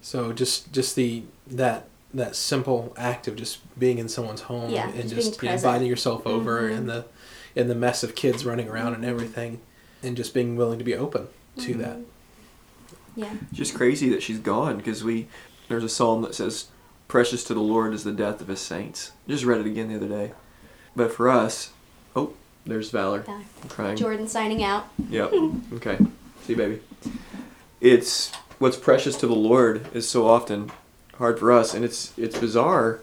so 0.00 0.32
just 0.32 0.72
just 0.72 0.94
the 0.94 1.24
that 1.48 1.88
that 2.14 2.36
simple 2.36 2.92
act 2.96 3.26
of 3.28 3.36
just 3.36 3.58
being 3.78 3.98
in 3.98 4.08
someone's 4.08 4.42
home 4.42 4.70
Yeah, 4.70 4.88
and 4.90 5.02
just 5.02 5.14
just, 5.14 5.26
you 5.26 5.32
know, 5.48 5.52
present. 5.52 5.64
inviting 5.64 5.88
yourself 5.88 6.26
over 6.26 6.62
Mhm. 6.68 6.76
in 6.76 6.86
the 6.86 7.04
in 7.54 7.68
the 7.68 7.74
mess 7.74 8.02
of 8.02 8.14
kids 8.14 8.44
running 8.46 8.68
around 8.68 8.94
and 8.94 9.04
everything 9.04 9.60
and 10.02 10.16
just 10.16 10.32
being 10.34 10.56
willing 10.56 10.78
to 10.78 10.84
be 10.84 10.94
open 10.94 11.28
to 11.58 11.74
that 11.74 11.98
yeah 13.14 13.34
Just 13.52 13.74
crazy 13.74 14.08
that 14.10 14.22
she's 14.22 14.38
gone 14.38 14.78
because 14.78 15.04
we, 15.04 15.26
there's 15.68 15.84
a 15.84 15.88
psalm 15.88 16.22
that 16.22 16.34
says, 16.34 16.66
Precious 17.08 17.44
to 17.44 17.52
the 17.54 17.60
Lord 17.60 17.92
is 17.92 18.04
the 18.04 18.12
death 18.12 18.40
of 18.40 18.48
his 18.48 18.60
saints. 18.60 19.12
Just 19.28 19.44
read 19.44 19.60
it 19.60 19.66
again 19.66 19.88
the 19.88 19.96
other 19.96 20.08
day. 20.08 20.32
But 20.96 21.12
for 21.12 21.28
us, 21.28 21.72
oh, 22.16 22.32
there's 22.64 22.88
Valor 22.90 23.20
Valor. 23.20 23.42
crying. 23.68 23.96
Jordan 23.98 24.26
signing 24.28 24.62
out 24.64 24.86
Yep. 25.10 25.32
Okay. 25.74 25.98
See, 26.46 26.54
baby. 26.54 26.80
It's 27.82 28.32
what's 28.58 28.76
precious 28.78 29.16
to 29.16 29.26
the 29.26 29.34
Lord 29.34 29.86
is 29.94 30.08
so 30.08 30.26
often 30.26 30.70
hard 31.22 31.38
for 31.38 31.52
us, 31.52 31.72
and 31.72 31.84
it's 31.84 32.12
it's 32.18 32.36
bizarre 32.36 33.00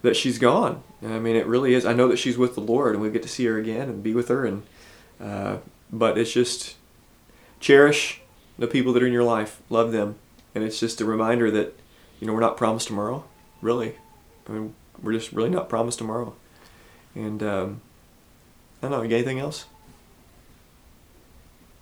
that 0.00 0.16
she's 0.16 0.38
gone. 0.38 0.82
I 1.02 1.18
mean, 1.18 1.36
it 1.36 1.46
really 1.46 1.74
is. 1.74 1.84
I 1.84 1.92
know 1.92 2.08
that 2.08 2.18
she's 2.18 2.38
with 2.38 2.54
the 2.54 2.62
Lord, 2.62 2.94
and 2.94 3.02
we 3.02 3.10
get 3.10 3.22
to 3.22 3.28
see 3.28 3.44
her 3.44 3.58
again 3.58 3.88
and 3.88 4.02
be 4.02 4.14
with 4.14 4.28
her, 4.28 4.46
and 4.46 4.62
uh, 5.20 5.58
but 5.92 6.16
it's 6.16 6.32
just 6.32 6.76
cherish 7.60 8.22
the 8.58 8.66
people 8.66 8.94
that 8.94 9.02
are 9.02 9.06
in 9.06 9.12
your 9.12 9.24
life, 9.24 9.60
love 9.68 9.92
them, 9.92 10.16
and 10.54 10.64
it's 10.64 10.80
just 10.80 11.02
a 11.02 11.04
reminder 11.04 11.50
that 11.50 11.78
you 12.18 12.26
know 12.26 12.32
we're 12.32 12.40
not 12.40 12.56
promised 12.56 12.88
tomorrow. 12.88 13.24
Really, 13.60 13.96
I 14.48 14.52
mean, 14.52 14.74
we're 15.02 15.12
just 15.12 15.32
really 15.32 15.50
not 15.50 15.68
promised 15.68 15.98
tomorrow. 15.98 16.34
And 17.14 17.42
um, 17.42 17.80
I 18.82 18.88
don't 18.88 18.90
know. 18.90 19.02
You 19.02 19.10
got 19.10 19.16
anything 19.16 19.38
else? 19.38 19.66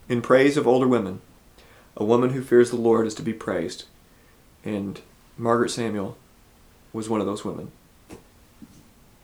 In 0.09 0.22
praise 0.22 0.57
of 0.57 0.66
older 0.66 0.88
women, 0.88 1.20
a 1.96 2.05
woman 2.05 2.31
who 2.31 2.42
fears 2.42 2.70
the 2.70 2.77
Lord 2.77 3.07
is 3.07 3.14
to 3.14 3.22
be 3.22 3.33
praised. 3.33 3.85
And 4.64 5.01
Margaret 5.37 5.71
Samuel 5.71 6.16
was 6.92 7.09
one 7.09 7.21
of 7.21 7.27
those 7.27 7.45
women. 7.45 7.73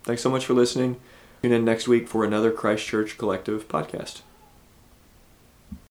Thanks 0.05 0.23
so 0.23 0.31
much 0.31 0.47
for 0.47 0.55
listening. 0.55 0.97
Tune 1.43 1.53
in 1.53 1.65
next 1.65 1.87
week 1.87 2.09
for 2.09 2.25
another 2.25 2.51
Christ 2.51 2.87
Church 2.87 3.19
Collective 3.19 3.69
podcast. 3.69 4.23